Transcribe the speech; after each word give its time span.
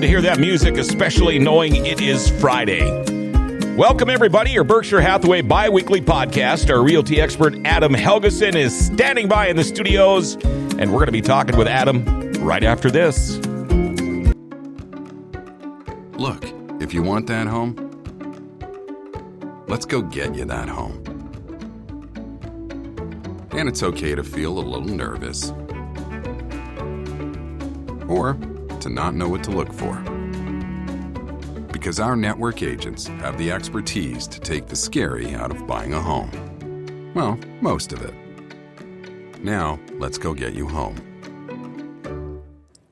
Love 0.00 0.06
to 0.06 0.08
hear 0.08 0.22
that 0.22 0.40
music, 0.40 0.78
especially 0.78 1.38
knowing 1.38 1.84
it 1.84 2.00
is 2.00 2.30
Friday. 2.40 2.80
Welcome, 3.76 4.08
everybody. 4.08 4.50
Your 4.50 4.64
Berkshire 4.64 5.02
Hathaway 5.02 5.42
bi 5.42 5.68
weekly 5.68 6.00
podcast. 6.00 6.70
Our 6.70 6.82
realty 6.82 7.20
expert, 7.20 7.54
Adam 7.66 7.92
Helgeson, 7.92 8.54
is 8.54 8.74
standing 8.74 9.28
by 9.28 9.48
in 9.48 9.56
the 9.56 9.62
studios, 9.62 10.36
and 10.36 10.90
we're 10.90 11.00
going 11.00 11.08
to 11.08 11.12
be 11.12 11.20
talking 11.20 11.54
with 11.54 11.68
Adam 11.68 12.32
right 12.42 12.64
after 12.64 12.90
this. 12.90 13.36
Look, 16.16 16.46
if 16.80 16.94
you 16.94 17.02
want 17.02 17.26
that 17.26 17.46
home, 17.46 17.76
let's 19.68 19.84
go 19.84 20.00
get 20.00 20.34
you 20.34 20.46
that 20.46 20.70
home. 20.70 21.04
And 23.50 23.68
it's 23.68 23.82
okay 23.82 24.14
to 24.14 24.24
feel 24.24 24.58
a 24.58 24.64
little 24.64 24.80
nervous 24.80 25.50
or 28.08 28.38
to 28.80 28.88
not 28.88 29.14
know 29.14 29.28
what 29.28 29.44
to 29.44 29.50
look 29.50 29.72
for. 29.72 29.94
Because 31.72 32.00
our 32.00 32.16
network 32.16 32.62
agents 32.62 33.06
have 33.06 33.38
the 33.38 33.52
expertise 33.52 34.26
to 34.28 34.40
take 34.40 34.66
the 34.66 34.76
scary 34.76 35.34
out 35.34 35.50
of 35.50 35.66
buying 35.66 35.94
a 35.94 36.00
home. 36.00 37.12
Well, 37.14 37.38
most 37.60 37.92
of 37.92 38.02
it. 38.02 38.14
Now, 39.42 39.78
let's 39.94 40.18
go 40.18 40.34
get 40.34 40.54
you 40.54 40.68
home. 40.68 40.96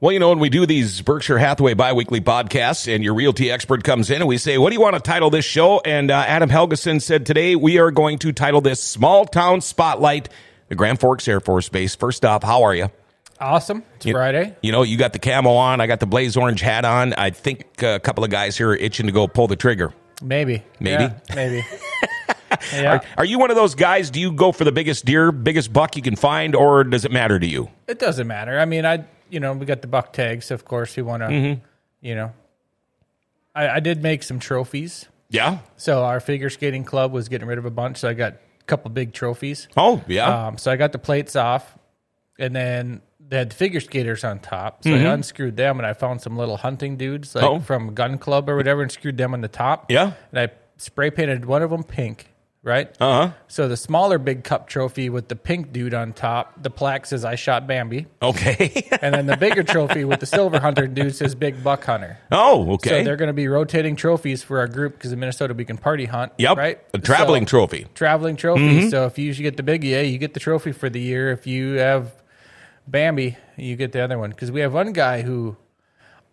Well, 0.00 0.12
you 0.12 0.20
know, 0.20 0.28
when 0.28 0.38
we 0.38 0.48
do 0.48 0.64
these 0.64 1.02
Berkshire 1.02 1.38
Hathaway 1.38 1.74
biweekly 1.74 2.20
podcasts 2.20 2.92
and 2.92 3.02
your 3.02 3.14
realty 3.14 3.50
expert 3.50 3.82
comes 3.82 4.10
in 4.10 4.22
and 4.22 4.28
we 4.28 4.38
say, 4.38 4.56
what 4.56 4.70
do 4.70 4.74
you 4.74 4.80
want 4.80 4.94
to 4.94 5.00
title 5.00 5.28
this 5.28 5.44
show? 5.44 5.80
And 5.84 6.12
uh, 6.12 6.24
Adam 6.24 6.48
Helgeson 6.48 7.02
said 7.02 7.26
today 7.26 7.56
we 7.56 7.78
are 7.78 7.90
going 7.90 8.18
to 8.18 8.32
title 8.32 8.60
this 8.60 8.80
Small 8.80 9.26
Town 9.26 9.60
Spotlight, 9.60 10.28
the 10.68 10.76
Grand 10.76 11.00
Forks 11.00 11.26
Air 11.26 11.40
Force 11.40 11.68
Base. 11.68 11.96
First 11.96 12.24
off, 12.24 12.44
how 12.44 12.62
are 12.62 12.76
you? 12.76 12.90
Awesome. 13.40 13.82
It's 13.96 14.06
You- 14.06 14.14
Friday. 14.14 14.56
You 14.62 14.72
know, 14.72 14.82
you 14.82 14.96
got 14.96 15.12
the 15.12 15.18
camo 15.18 15.52
on. 15.52 15.80
I 15.80 15.86
got 15.86 16.00
the 16.00 16.06
blaze 16.06 16.36
orange 16.36 16.60
hat 16.60 16.84
on. 16.84 17.14
I 17.14 17.30
think 17.30 17.82
uh, 17.82 17.88
a 17.88 18.00
couple 18.00 18.24
of 18.24 18.30
guys 18.30 18.56
here 18.56 18.70
are 18.70 18.76
itching 18.76 19.06
to 19.06 19.12
go 19.12 19.28
pull 19.28 19.46
the 19.46 19.56
trigger. 19.56 19.92
Maybe. 20.22 20.64
Maybe? 20.80 21.04
Yeah, 21.04 21.14
maybe. 21.34 21.64
yeah. 22.72 22.94
Are, 22.94 23.02
are 23.18 23.24
you 23.24 23.38
one 23.38 23.50
of 23.50 23.56
those 23.56 23.74
guys? 23.74 24.10
Do 24.10 24.20
you 24.20 24.32
go 24.32 24.50
for 24.50 24.64
the 24.64 24.72
biggest 24.72 25.04
deer, 25.04 25.30
biggest 25.30 25.72
buck 25.72 25.94
you 25.96 26.02
can 26.02 26.16
find, 26.16 26.56
or 26.56 26.82
does 26.84 27.04
it 27.04 27.12
matter 27.12 27.38
to 27.38 27.46
you? 27.46 27.68
It 27.86 27.98
doesn't 27.98 28.26
matter. 28.26 28.58
I 28.58 28.64
mean, 28.64 28.84
I 28.84 29.04
you 29.30 29.38
know 29.38 29.52
we 29.52 29.66
got 29.66 29.80
the 29.82 29.88
buck 29.88 30.12
tags. 30.12 30.50
Of 30.50 30.64
course, 30.64 30.96
we 30.96 31.02
want 31.02 31.22
to. 31.22 31.28
Mm-hmm. 31.28 31.64
You 32.00 32.14
know, 32.14 32.32
I, 33.54 33.68
I 33.68 33.80
did 33.80 34.02
make 34.02 34.22
some 34.22 34.38
trophies. 34.40 35.06
Yeah. 35.30 35.58
So 35.76 36.04
our 36.04 36.20
figure 36.20 36.50
skating 36.50 36.84
club 36.84 37.12
was 37.12 37.28
getting 37.28 37.46
rid 37.46 37.58
of 37.58 37.64
a 37.64 37.70
bunch. 37.70 37.98
So 37.98 38.08
I 38.08 38.14
got 38.14 38.32
a 38.34 38.64
couple 38.66 38.90
big 38.90 39.12
trophies. 39.12 39.68
Oh, 39.76 40.02
yeah. 40.08 40.46
Um, 40.48 40.58
so 40.58 40.70
I 40.72 40.76
got 40.76 40.92
the 40.92 40.98
plates 40.98 41.36
off, 41.36 41.76
and 42.38 42.56
then 42.56 43.02
they 43.28 43.36
had 43.38 43.50
the 43.50 43.54
figure 43.54 43.80
skaters 43.80 44.24
on 44.24 44.38
top. 44.38 44.82
So 44.84 44.90
I 44.94 44.98
unscrewed 44.98 45.56
them, 45.56 45.78
and 45.78 45.86
I 45.86 45.92
found 45.92 46.20
some 46.22 46.36
little 46.36 46.56
hunting 46.56 46.96
dudes 46.96 47.34
like 47.34 47.44
Mm-hmm. 47.44 47.54
Oh. 47.56 47.60
from 47.60 47.94
gun 47.94 48.18
club 48.18 48.48
or 48.48 48.56
whatever, 48.56 48.82
and 48.82 48.90
screwed 48.90 49.16
them 49.18 49.34
on 49.34 49.40
the 49.42 49.48
top. 49.48 49.90
Yeah. 49.90 50.12
and 50.32 50.40
I 50.40 50.48
spray 50.78 51.10
painted 51.10 51.44
one 51.44 51.62
of 51.62 51.70
them 51.70 51.82
pink. 51.84 52.28
Right. 52.60 52.88
Uh 53.00 53.28
huh. 53.28 53.32
So 53.46 53.68
the 53.68 53.76
smaller 53.76 54.18
big 54.18 54.42
cup 54.44 54.68
trophy 54.68 55.08
with 55.10 55.28
the 55.28 55.36
pink 55.36 55.72
dude 55.72 55.94
on 55.94 56.12
top, 56.12 56.60
the 56.60 56.70
plaque 56.70 57.06
says 57.06 57.24
"I 57.24 57.36
shot 57.36 57.66
Bambi," 57.68 58.06
Okay. 58.20 58.88
and 59.00 59.14
then 59.14 59.26
the 59.26 59.36
bigger 59.36 59.62
trophy 59.62 60.04
with 60.04 60.18
the 60.20 60.26
silver 60.26 60.58
hunter 60.58 60.86
dude 60.88 61.14
says 61.14 61.34
"Big 61.36 61.62
Buck 61.62 61.84
Hunter." 61.84 62.18
oh, 62.32 62.72
okay. 62.72 62.90
So 62.90 63.04
they're 63.04 63.16
going 63.16 63.28
to 63.28 63.32
be 63.32 63.46
rotating 63.46 63.94
trophies 63.94 64.42
for 64.42 64.58
our 64.58 64.66
group 64.66 64.94
because 64.94 65.12
in 65.12 65.20
Minnesota 65.20 65.54
we 65.54 65.64
can 65.64 65.78
party 65.78 66.04
hunt. 66.06 66.32
yep. 66.36 66.56
Right. 66.56 66.80
A 66.92 66.98
traveling 66.98 67.46
So- 67.46 67.50
trophy. 67.58 67.86
traveling 67.94 68.36
trophy. 68.36 68.62
Mm-hmm. 68.80 68.88
So 68.88 69.06
if 69.06 69.18
you 69.18 69.32
get 69.34 69.56
the 69.56 69.62
big 69.62 69.84
A, 69.84 70.04
you 70.06 70.18
get 70.18 70.34
the 70.34 70.40
trophy 70.40 70.72
for 70.72 70.90
the 70.90 71.00
year. 71.00 71.30
If 71.30 71.46
you 71.46 71.74
have 71.74 72.12
Bambi, 72.90 73.36
you 73.56 73.76
get 73.76 73.92
the 73.92 74.00
other 74.00 74.18
one. 74.18 74.30
Because 74.30 74.50
we 74.50 74.60
have 74.60 74.72
one 74.72 74.92
guy 74.92 75.22
who 75.22 75.56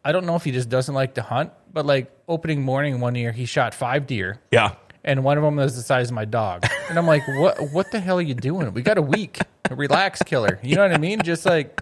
I 0.04 0.12
don't 0.12 0.26
know 0.26 0.36
if 0.36 0.44
he 0.44 0.52
just 0.52 0.70
doesn't 0.70 0.94
like 0.94 1.16
to 1.16 1.22
hunt, 1.22 1.52
but 1.74 1.86
like 1.86 2.12
opening 2.28 2.62
morning 2.62 3.00
one 3.00 3.16
year, 3.16 3.32
he 3.32 3.46
shot 3.46 3.74
five 3.74 4.08
deer. 4.08 4.40
Yeah. 4.52 4.76
And 5.04 5.24
one 5.24 5.38
of 5.38 5.44
them 5.44 5.58
was 5.58 5.76
the 5.76 5.84
size 5.84 6.10
of 6.10 6.16
my 6.16 6.26
dog, 6.26 6.66
and 6.90 6.98
I'm 6.98 7.06
like, 7.06 7.28
"What? 7.28 7.72
What 7.72 7.92
the 7.92 8.00
hell 8.00 8.18
are 8.18 8.24
you 8.24 8.34
doing? 8.34 8.74
We 8.74 8.82
got 8.82 8.98
a 8.98 9.04
week, 9.04 9.38
a 9.70 9.76
relax, 9.76 10.24
killer. 10.24 10.60
You 10.64 10.76
know 10.78 10.82
what 10.82 10.94
I 10.94 10.98
mean? 10.98 11.22
Just 11.22 11.46
like 11.46 11.80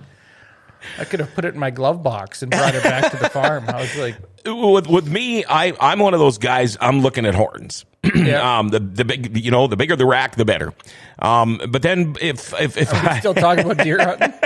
I 1.00 1.06
could 1.06 1.22
have 1.22 1.33
put 1.33 1.45
it 1.45 1.53
in 1.53 1.59
my 1.59 1.69
glove 1.69 2.03
box 2.03 2.41
and 2.41 2.51
brought 2.51 2.75
it 2.75 2.83
back 2.83 3.12
to 3.12 3.17
the 3.17 3.29
farm. 3.29 3.66
I 3.69 3.79
was 3.79 3.95
like, 3.95 4.17
With 4.45 4.88
with 4.88 5.07
me, 5.07 5.45
I 5.45 5.73
I'm 5.79 6.00
one 6.00 6.13
of 6.13 6.19
those 6.19 6.38
guys. 6.38 6.78
I'm 6.81 7.00
looking 7.00 7.25
at 7.25 7.33
horns. 7.33 7.85
Yeah. 8.15 8.59
um, 8.59 8.67
the 8.69 8.79
the 8.79 9.05
big, 9.05 9.37
you 9.37 9.49
know, 9.49 9.67
the 9.67 9.77
bigger 9.77 9.95
the 9.95 10.05
rack, 10.05 10.35
the 10.35 10.43
better. 10.45 10.73
Um, 11.19 11.61
but 11.69 11.81
then 11.81 12.15
if 12.19 12.53
if 12.59 12.75
if 12.77 12.93
I, 12.93 13.19
still 13.19 13.33
talking 13.33 13.63
about 13.63 13.77
deer 13.83 13.97
hunting. 13.97 14.33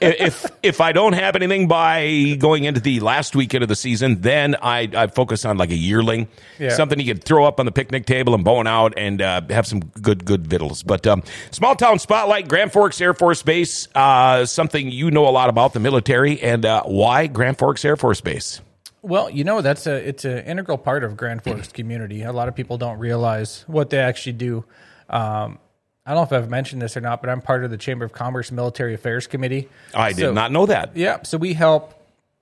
if 0.00 0.46
if 0.62 0.80
I 0.80 0.92
don't 0.92 1.12
have 1.12 1.36
anything 1.36 1.68
by 1.68 2.36
going 2.38 2.64
into 2.64 2.80
the 2.80 3.00
last 3.00 3.36
weekend 3.36 3.62
of 3.62 3.68
the 3.68 3.76
season, 3.76 4.22
then 4.22 4.56
I, 4.62 4.88
I 4.96 5.06
focus 5.08 5.44
on 5.44 5.58
like 5.58 5.70
a 5.70 5.76
yearling, 5.76 6.28
Yeah. 6.58 6.70
something 6.70 6.98
you 6.98 7.12
could 7.12 7.22
throw 7.22 7.44
up 7.44 7.60
on 7.60 7.66
the 7.66 7.72
picnic 7.72 8.06
table 8.06 8.34
and 8.34 8.42
bone 8.44 8.66
out 8.66 8.94
and 8.96 9.20
uh, 9.20 9.42
have 9.50 9.66
some 9.66 9.80
good 9.80 10.24
good 10.24 10.46
victuals. 10.46 10.82
But 10.82 11.06
um, 11.06 11.22
small 11.50 11.76
town 11.76 11.98
spotlight, 11.98 12.48
Grand 12.48 12.72
Forks 12.72 12.98
Air 13.00 13.12
Force 13.12 13.42
Base, 13.42 13.88
uh, 13.94 14.46
something 14.46 14.90
you 14.90 15.10
know 15.10 15.28
a 15.28 15.30
lot 15.30 15.50
about 15.50 15.74
the 15.74 15.80
military 15.80 16.40
and 16.40 16.64
uh, 16.64 16.82
why 16.84 17.26
Grand 17.26 17.58
Forks 17.58 17.84
Air 17.84 17.96
Force 17.96 18.22
Base. 18.22 18.62
Well, 19.02 19.30
you 19.30 19.44
know 19.44 19.60
that's 19.60 19.86
a 19.86 19.94
it's 20.08 20.24
an 20.24 20.38
integral 20.38 20.78
part 20.78 21.04
of 21.04 21.16
Grand 21.16 21.44
Forks 21.44 21.68
community. 21.68 22.22
A 22.22 22.32
lot 22.32 22.48
of 22.48 22.54
people 22.54 22.76
don't 22.78 22.98
realize 22.98 23.64
what 23.66 23.90
they 23.90 23.98
actually 23.98 24.32
do. 24.32 24.64
Um, 25.08 25.58
I 26.04 26.10
don't 26.14 26.18
know 26.18 26.22
if 26.22 26.32
I've 26.32 26.50
mentioned 26.50 26.82
this 26.82 26.96
or 26.96 27.00
not, 27.00 27.20
but 27.20 27.30
I'm 27.30 27.40
part 27.40 27.64
of 27.64 27.70
the 27.70 27.76
Chamber 27.76 28.04
of 28.04 28.12
Commerce 28.12 28.52
Military 28.52 28.94
Affairs 28.94 29.26
Committee. 29.26 29.68
I 29.94 30.12
did 30.12 30.32
not 30.34 30.52
know 30.52 30.66
that. 30.66 30.96
Yeah, 30.96 31.22
so 31.22 31.36
we 31.38 31.52
help 31.54 31.94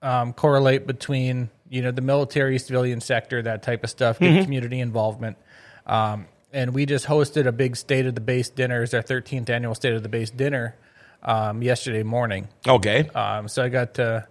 um, 0.03 0.33
correlate 0.33 0.87
between 0.87 1.51
you 1.69 1.83
know 1.83 1.91
the 1.91 2.03
military, 2.03 2.59
civilian 2.59 3.01
sector, 3.01 3.43
that 3.43 3.63
type 3.63 3.85
of 3.85 3.91
stuff, 3.91 4.19
get 4.19 4.45
community 4.45 4.81
involvement. 4.81 5.37
Um, 5.87 6.27
and 6.53 6.73
we 6.73 6.87
just 6.87 7.07
hosted 7.07 7.47
a 7.47 7.53
big 7.53 7.77
State 7.77 8.07
of 8.07 8.15
the 8.15 8.21
Base 8.21 8.49
dinner. 8.49 8.83
It's 8.83 8.95
our 8.95 9.03
13th 9.03 9.51
annual 9.51 9.75
State 9.75 9.95
of 9.95 10.03
the 10.03 10.09
Base 10.09 10.31
dinner 10.31 10.77
um, 11.23 11.63
yesterday 11.63 12.05
morning. 12.05 12.49
Okay, 12.67 13.09
Um, 13.09 13.49
so 13.49 13.63
I 13.65 13.69
got 13.69 13.95
to 13.95 14.27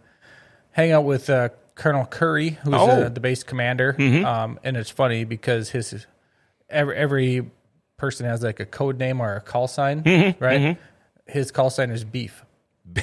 hang 0.71 0.91
out 0.93 1.03
with 1.03 1.29
uh, 1.29 1.49
Colonel 1.75 2.05
Curry, 2.05 2.51
who's 2.63 2.73
Oh. 2.73 2.89
uh, 2.89 3.09
the 3.09 3.19
base 3.19 3.43
commander. 3.43 3.95
Um, 4.25 4.59
and 4.63 4.77
it's 4.77 4.89
funny 4.89 5.23
because 5.23 5.69
his 5.71 6.05
every, 6.69 6.95
every 6.95 7.49
person 7.97 8.25
has 8.25 8.43
like 8.43 8.59
a 8.59 8.65
code 8.65 8.97
name 8.99 9.21
or 9.21 9.35
a 9.35 9.41
call 9.41 9.67
sign, 9.67 10.35
right? 10.39 10.77
His 11.25 11.51
call 11.51 11.69
sign 11.69 11.89
is 11.91 12.03
beef. 12.03 12.43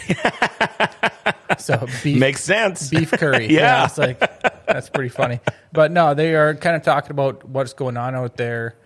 so 1.58 1.86
beef 2.02 2.18
makes 2.20 2.42
sense. 2.42 2.88
beef 2.90 3.10
curry. 3.12 3.46
Yeah. 3.50 3.84
it's 3.86 3.98
like 3.98 4.18
that's 4.66 4.88
pretty 4.88 5.08
funny. 5.08 5.40
But 5.72 5.90
no, 5.90 6.14
they 6.14 6.34
are 6.34 6.54
kind 6.54 6.76
of 6.76 6.82
talking 6.82 7.10
about 7.10 7.44
what's 7.48 7.72
going 7.72 7.96
on 7.96 8.14
out 8.14 8.36
there. 8.36 8.76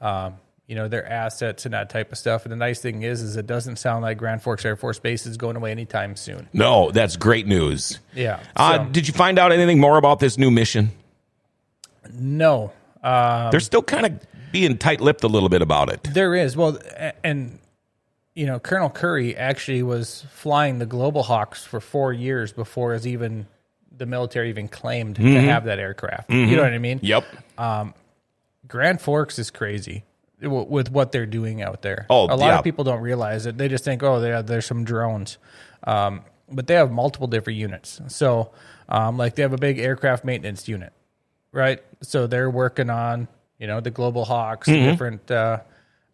Um, 0.00 0.36
you 0.66 0.74
know 0.74 0.88
their 0.88 1.06
assets 1.06 1.64
and 1.66 1.74
that 1.74 1.90
type 1.90 2.10
of 2.12 2.18
stuff. 2.18 2.44
And 2.44 2.52
the 2.52 2.56
nice 2.56 2.80
thing 2.80 3.02
is, 3.02 3.20
is 3.22 3.36
it 3.36 3.46
doesn't 3.46 3.76
sound 3.76 4.02
like 4.02 4.16
Grand 4.18 4.42
Forks 4.42 4.64
Air 4.64 4.76
Force 4.76 4.98
Base 4.98 5.26
is 5.26 5.36
going 5.36 5.56
away 5.56 5.70
anytime 5.70 6.16
soon. 6.16 6.48
No, 6.52 6.90
that's 6.90 7.16
great 7.16 7.46
news. 7.46 7.98
Yeah. 8.14 8.40
Uh, 8.56 8.78
so- 8.78 8.90
did 8.90 9.06
you 9.06 9.14
find 9.14 9.38
out 9.38 9.52
anything 9.52 9.78
more 9.80 9.98
about 9.98 10.20
this 10.20 10.38
new 10.38 10.50
mission? 10.50 10.90
no, 12.12 12.72
uh, 13.02 13.50
They're 13.50 13.60
still 13.60 13.82
kind 13.82 14.06
of 14.06 14.20
being 14.52 14.76
tight-lipped 14.78 15.24
a 15.24 15.28
little 15.28 15.48
bit 15.48 15.62
about 15.62 15.88
it. 15.90 16.02
there 16.12 16.34
is. 16.34 16.56
Well, 16.56 16.78
and 17.24 17.58
you 18.34 18.46
know, 18.46 18.58
Colonel 18.58 18.90
Curry 18.90 19.36
actually 19.36 19.82
was 19.82 20.24
flying 20.30 20.78
the 20.78 20.86
Global 20.86 21.22
Hawks 21.22 21.64
for 21.64 21.80
four 21.80 22.12
years 22.12 22.52
before 22.52 22.92
as 22.92 23.06
even 23.06 23.46
the 23.96 24.06
military 24.06 24.48
even 24.50 24.68
claimed 24.68 25.16
to 25.16 25.22
have 25.22 25.64
that 25.64 25.78
aircraft. 25.78 26.30
You 26.30 26.56
know 26.56 26.62
what 26.62 26.72
I 26.74 26.78
mean? 26.78 26.98
Yep. 27.02 27.24
Grand 28.66 29.00
Forks 29.00 29.38
is 29.38 29.50
crazy 29.50 30.04
with 30.46 30.90
what 30.90 31.12
they're 31.12 31.26
doing 31.26 31.62
out 31.62 31.82
there. 31.82 32.06
Oh, 32.10 32.24
a 32.24 32.36
lot 32.36 32.40
yeah. 32.40 32.58
of 32.58 32.64
people 32.64 32.84
don't 32.84 33.00
realize 33.00 33.46
it. 33.46 33.56
They 33.58 33.68
just 33.68 33.84
think, 33.84 34.02
oh, 34.02 34.20
there 34.20 34.42
there's 34.42 34.66
some 34.66 34.84
drones, 34.84 35.38
um, 35.84 36.22
but 36.50 36.66
they 36.66 36.74
have 36.74 36.90
multiple 36.90 37.26
different 37.26 37.58
units. 37.58 38.00
So, 38.08 38.50
um, 38.88 39.16
like 39.16 39.34
they 39.34 39.42
have 39.42 39.52
a 39.52 39.58
big 39.58 39.78
aircraft 39.78 40.24
maintenance 40.24 40.68
unit, 40.68 40.92
right? 41.52 41.82
So 42.02 42.26
they're 42.26 42.50
working 42.50 42.90
on 42.90 43.28
you 43.58 43.66
know 43.66 43.80
the 43.80 43.90
Global 43.90 44.24
Hawks, 44.24 44.68
Mm-hmm. 44.68 44.90
different. 44.90 45.30
Uh, 45.30 45.58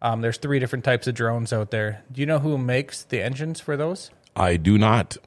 um, 0.03 0.21
there's 0.23 0.39
three 0.39 0.59
different 0.59 0.85
types 0.85 1.07
of 1.07 1.15
drones 1.15 1.53
out 1.53 1.71
there. 1.71 2.03
Do 2.11 2.21
you 2.21 2.27
know 2.27 2.39
who 2.39 2.57
makes 2.57 3.03
the 3.03 3.23
engines 3.23 3.61
for 3.61 3.77
those? 3.77 4.11
I 4.35 4.57
do 4.57 4.79
not. 4.79 5.19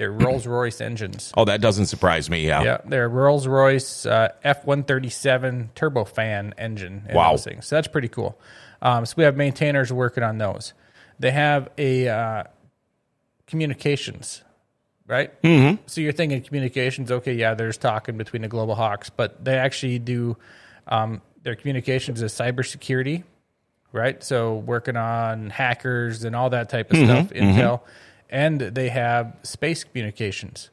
They're 0.00 0.10
Rolls 0.10 0.46
Royce 0.46 0.80
engines. 0.80 1.30
Oh, 1.36 1.44
that 1.44 1.60
doesn't 1.60 1.84
surprise 1.84 2.30
me. 2.30 2.46
Yeah. 2.46 2.62
Yeah, 2.62 2.78
they're 2.86 3.06
Rolls 3.06 3.46
Royce 3.46 4.06
uh, 4.06 4.30
F 4.42 4.64
one 4.64 4.82
thirty 4.82 5.10
seven 5.10 5.68
turbofan 5.76 6.54
engine. 6.56 7.02
and 7.06 7.14
Wow. 7.14 7.32
those 7.32 7.44
things. 7.44 7.66
So 7.66 7.76
that's 7.76 7.86
pretty 7.86 8.08
cool. 8.08 8.40
Um, 8.80 9.04
so 9.04 9.12
we 9.18 9.24
have 9.24 9.36
maintainers 9.36 9.92
working 9.92 10.22
on 10.24 10.38
those. 10.38 10.72
They 11.18 11.30
have 11.32 11.68
a 11.76 12.08
uh, 12.08 12.44
communications, 13.46 14.42
right? 15.06 15.30
Mm-hmm. 15.42 15.82
So 15.86 16.00
you're 16.00 16.12
thinking 16.12 16.40
communications. 16.42 17.10
Okay, 17.10 17.34
yeah, 17.34 17.52
there's 17.52 17.76
talking 17.76 18.16
between 18.16 18.40
the 18.40 18.48
Global 18.48 18.74
Hawks, 18.74 19.10
but 19.10 19.44
they 19.44 19.58
actually 19.58 19.98
do 19.98 20.36
um, 20.88 21.20
their 21.42 21.56
communications 21.56 22.22
is 22.22 22.32
cybersecurity, 22.32 23.24
right? 23.92 24.22
So 24.24 24.54
working 24.56 24.96
on 24.96 25.50
hackers 25.50 26.24
and 26.24 26.34
all 26.34 26.48
that 26.50 26.70
type 26.70 26.90
of 26.90 26.96
stuff, 26.96 27.28
intel, 27.30 27.80
and 28.30 28.60
they 28.60 28.88
have 28.88 29.36
space 29.42 29.84
communications. 29.84 30.70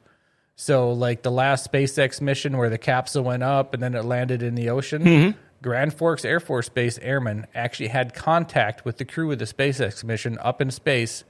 So, 0.56 0.90
like 0.90 1.22
the 1.22 1.30
last 1.30 1.70
SpaceX 1.70 2.20
mission 2.20 2.56
where 2.56 2.70
the 2.70 2.78
capsule 2.78 3.22
went 3.22 3.42
up 3.42 3.74
and 3.74 3.82
then 3.82 3.94
it 3.94 4.04
landed 4.04 4.42
in 4.42 4.54
the 4.54 4.70
ocean, 4.70 5.04
Mm-hmm. 5.04 5.38
Grand 5.60 5.92
Forks 5.92 6.24
Air 6.24 6.38
Force 6.40 6.68
Base 6.68 6.98
airmen 6.98 7.46
actually 7.54 7.88
had 7.88 8.14
contact 8.14 8.84
with 8.84 8.98
the 8.98 9.04
crew 9.04 9.32
of 9.32 9.38
the 9.38 9.44
SpaceX 9.44 10.04
mission 10.04 10.38
up 10.40 10.60
in 10.60 10.70
space 10.70 11.24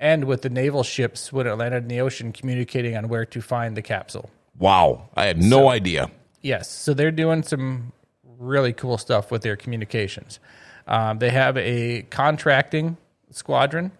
and 0.00 0.24
with 0.24 0.42
the 0.42 0.48
naval 0.48 0.82
ships 0.82 1.32
when 1.32 1.46
it 1.46 1.52
landed 1.54 1.82
in 1.82 1.88
the 1.88 2.00
ocean, 2.00 2.32
communicating 2.32 2.96
on 2.96 3.08
where 3.08 3.26
to 3.26 3.42
find 3.42 3.76
the 3.76 3.82
capsule. 3.82 4.30
Wow. 4.58 5.10
I 5.14 5.26
had 5.26 5.42
no 5.42 5.68
idea. 5.68 6.10
Yes, 6.40 6.70
so 6.70 6.94
they're 6.94 7.10
doing 7.10 7.42
some 7.42 7.92
really 8.38 8.72
cool 8.72 8.98
stuff 8.98 9.30
with 9.30 9.42
their 9.42 9.56
communications. 9.56 10.40
Um, 10.86 11.18
they 11.18 11.30
have 11.30 11.56
a 11.56 12.02
contracting 12.10 12.96
squadron. 13.30 13.92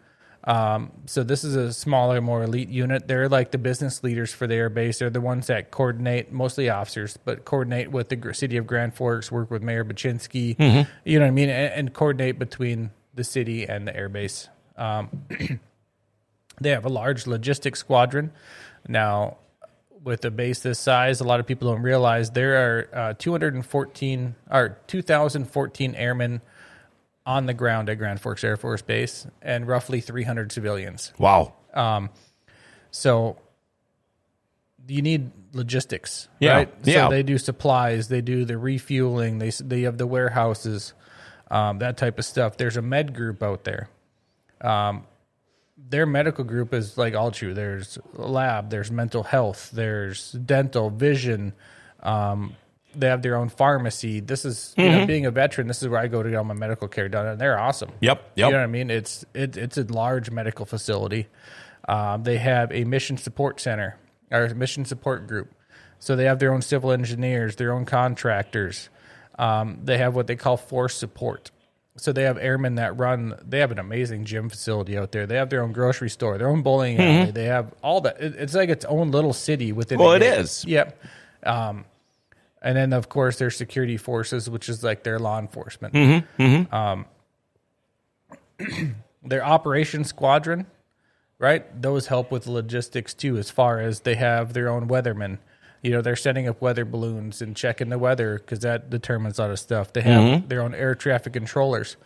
Um, 0.47 0.93
so 1.07 1.25
this 1.25 1.43
is 1.43 1.57
a 1.57 1.73
smaller, 1.73 2.21
more 2.21 2.43
elite 2.43 2.69
unit. 2.69 3.09
They're 3.09 3.29
like 3.29 3.51
the 3.51 3.59
business 3.59 4.03
leaders 4.03 4.33
for 4.33 4.47
the 4.47 4.55
air 4.55 4.69
base. 4.69 4.99
They're 4.99 5.09
the 5.11 5.21
ones 5.21 5.47
that 5.47 5.71
coordinate, 5.71 6.33
mostly 6.33 6.69
officers, 6.69 7.17
but 7.17 7.45
coordinate 7.45 7.91
with 7.91 8.11
the 8.11 8.35
city 8.35 8.59
of 8.59 8.67
Grand 8.67 8.95
Forks, 8.95 9.33
work 9.33 9.51
with 9.51 9.63
Mayor 9.63 9.85
Bochenski. 9.85 10.59
You 11.05 11.19
know 11.19 11.25
what 11.25 11.29
I 11.29 11.33
mean, 11.33 11.49
and, 11.49 11.73
and 11.73 11.95
coordinate 11.95 12.39
between 12.39 12.91
the 13.15 13.25
city 13.25 13.67
and 13.67 13.89
the 13.89 13.97
air 13.97 14.09
base. 14.09 14.49
Um, 14.77 15.25
they 16.61 16.71
have 16.71 16.85
a 16.85 16.91
large 16.91 17.27
logistics 17.27 17.81
squadron. 17.81 18.31
Now, 18.87 19.39
with 20.03 20.25
a 20.27 20.31
base 20.31 20.61
this 20.61 20.79
size, 20.79 21.21
a 21.21 21.25
lot 21.25 21.41
of 21.41 21.47
people 21.47 21.73
don't 21.73 21.83
realize 21.83 22.31
there 22.33 22.57
are 22.57 22.89
uh, 23.11 23.15
214 23.15 24.35
or 24.51 24.79
2,014 24.87 25.95
airmen 25.95 26.43
on 27.27 27.47
the 27.47 27.55
ground 27.55 27.89
at 27.89 27.99
Grand 27.99 28.21
Forks 28.21 28.45
Air 28.45 28.57
Force 28.57 28.83
Base 28.83 29.27
and 29.41 29.67
roughly 29.67 30.01
300 30.01 30.53
civilians. 30.53 31.13
Wow. 31.19 31.55
Um, 31.73 32.11
So 32.91 33.39
you 34.87 35.01
need 35.03 35.31
logistics, 35.53 36.29
Yeah, 36.41 36.53
right? 36.53 36.75
yeah. 36.85 37.05
So 37.07 37.11
they 37.11 37.23
do 37.23 37.39
supplies, 37.39 38.09
they 38.09 38.21
do 38.21 38.45
the 38.45 38.59
refueling, 38.59 39.39
they 39.39 39.51
they 39.51 39.83
have 39.83 39.97
the 39.99 40.07
warehouses, 40.07 40.93
um, 41.51 41.79
that 41.79 41.97
type 41.97 42.19
of 42.19 42.25
stuff. 42.25 42.57
There's 42.59 42.77
a 42.77 42.83
med 42.83 43.15
group 43.15 43.43
out 43.43 43.65
there. 43.65 43.89
Um, 44.61 45.07
their 45.77 46.07
medical 46.07 46.45
group 46.45 46.73
is 46.75 46.97
like 46.99 47.15
all 47.15 47.31
true. 47.31 47.55
There's 47.55 47.99
lab, 48.13 48.71
there's 48.71 48.91
mental 48.91 49.23
health, 49.23 49.71
there's 49.73 50.33
dental, 50.33 50.91
vision. 50.91 51.53
Um, 52.03 52.55
they 52.97 53.09
have 53.09 53.23
their 53.23 53.37
own 53.37 53.49
pharmacy. 53.49 54.21
This 54.21 54.45
is 54.45 54.75
Mm-hmm. 54.79 54.99
know, 55.01 55.07
being 55.07 55.27
a 55.27 55.31
veteran. 55.31 55.67
This 55.67 55.83
is 55.83 55.89
where 55.89 56.01
I 56.01 56.09
go 56.09 56.23
to 56.23 56.31
get 56.31 56.37
all 56.37 56.45
my 56.45 56.55
medical 56.55 56.89
care 56.89 57.09
done, 57.09 57.27
and 57.27 57.41
they're 57.41 57.59
awesome. 57.59 57.91
Yep, 58.01 58.33
yep. 58.37 58.47
You 58.47 58.53
know 58.53 58.59
what 58.59 58.65
I 58.65 58.67
mean? 58.69 58.91
It's 58.91 59.25
it, 59.35 59.57
it's 59.57 59.77
a 59.79 59.85
large 59.85 60.31
medical 60.31 60.65
facility. 60.67 61.29
Um, 61.89 62.23
they 62.23 62.39
have 62.39 62.73
a 62.73 62.85
mission 62.85 63.17
support 63.17 63.61
center 63.61 63.99
or 64.31 64.49
mission 64.55 64.85
support 64.85 65.27
group. 65.27 65.53
So 65.99 66.17
they 66.17 66.25
have 66.25 66.39
their 66.39 66.53
own 66.53 66.63
civil 66.63 66.93
engineers, 66.93 67.57
their 67.57 67.73
own 67.73 67.85
contractors. 67.85 68.89
Um, 69.39 69.81
they 69.85 69.99
have 69.99 70.15
what 70.15 70.27
they 70.27 70.37
call 70.37 70.57
force 70.57 70.95
support. 70.95 71.51
So 71.97 72.13
they 72.13 72.25
have 72.25 72.39
airmen 72.39 72.75
that 72.75 72.99
run. 72.99 73.35
They 73.47 73.61
have 73.61 73.71
an 73.71 73.79
amazing 73.79 74.25
gym 74.25 74.49
facility 74.49 74.99
out 74.99 75.13
there. 75.13 75.27
They 75.27 75.37
have 75.37 75.49
their 75.51 75.63
own 75.63 75.73
grocery 75.73 76.11
store, 76.11 76.37
their 76.39 76.49
own 76.49 76.63
bowling 76.63 76.99
alley. 77.01 77.31
They 77.31 77.45
have 77.45 77.73
all 77.83 78.01
that. 78.03 78.21
It, 78.21 78.35
it's 78.37 78.55
like 78.55 78.69
its 78.69 78.85
own 78.87 79.13
little 79.13 79.33
city 79.33 79.71
within. 79.73 79.99
Well, 80.01 80.13
it 80.13 80.23
is. 80.23 80.65
Yep. 80.65 81.01
Um, 81.45 81.85
and 82.65 82.77
then 82.77 82.93
of 82.93 83.09
course 83.09 83.39
their 83.39 83.51
security 83.51 83.97
forces, 83.97 84.51
which 84.51 84.69
is 84.69 84.83
like 84.83 85.05
their 85.05 85.21
law 85.21 85.39
enforcement. 85.39 85.95
Um, 86.73 87.07
their 89.23 89.45
operation 89.45 90.03
squadron, 90.05 90.67
right? 91.39 91.81
Those 91.81 92.09
help 92.09 92.33
with 92.33 92.47
logistics 92.47 93.15
too, 93.15 93.37
as 93.37 93.51
far 93.51 93.79
as 93.81 94.01
they 94.01 94.17
have 94.17 94.53
their 94.55 94.69
own 94.69 94.89
weathermen. 94.89 95.39
You 95.83 95.91
know, 95.91 96.01
they're 96.01 96.17
setting 96.17 96.49
up 96.49 96.63
weather 96.63 96.87
balloons 96.87 97.43
and 97.43 97.55
checking 97.55 97.91
the 97.91 97.99
weather 97.99 98.39
because 98.39 98.61
that 98.61 98.89
determines 98.89 99.39
a 99.39 99.43
lot 99.43 99.51
of 99.51 99.59
stuff. 99.59 99.93
They 99.93 100.01
have 100.01 100.49
their 100.49 100.63
own 100.63 100.75
air 100.75 100.95
traffic 100.95 101.35
controllers. 101.35 101.99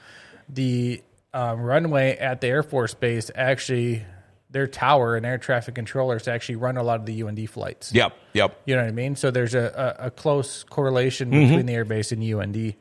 The 0.49 1.02
um, 1.32 1.61
runway 1.61 2.16
at 2.16 2.40
the 2.40 2.49
Air 2.49 2.64
Force 2.64 2.94
Base 2.94 3.31
actually, 3.37 4.04
their 4.50 4.67
tower 4.67 5.17
and 5.17 5.27
air 5.27 5.39
traffic 5.39 5.75
controllers 5.75 6.23
to 6.23 6.33
actually 6.33 6.56
run 6.56 6.77
a 6.77 6.83
lot 6.83 7.00
of 7.00 7.06
the 7.06 7.23
UND 7.23 7.50
flights. 7.50 7.93
Yep. 7.93 8.15
Yep. 8.33 8.62
You 8.65 8.77
know 8.77 8.83
what 8.83 8.89
I 8.89 8.93
mean? 8.93 9.17
So 9.17 9.31
there's 9.31 9.55
a, 9.55 9.97
a, 10.00 10.06
a 10.06 10.11
close 10.11 10.65
correlation 10.65 11.31
between 11.31 11.67
the 11.67 11.75
airbase 11.75 12.12
and 12.12 12.23
UND. 12.23 12.75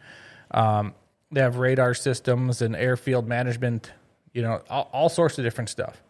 Um, 0.51 0.93
they 1.31 1.41
have 1.41 1.57
radar 1.57 1.93
systems 1.93 2.61
and 2.61 2.75
airfield 2.75 3.27
management, 3.27 3.91
you 4.33 4.41
know, 4.41 4.61
all, 4.69 4.89
all 4.93 5.09
sorts 5.09 5.37
of 5.37 5.43
different 5.43 5.69
stuff. 5.69 6.01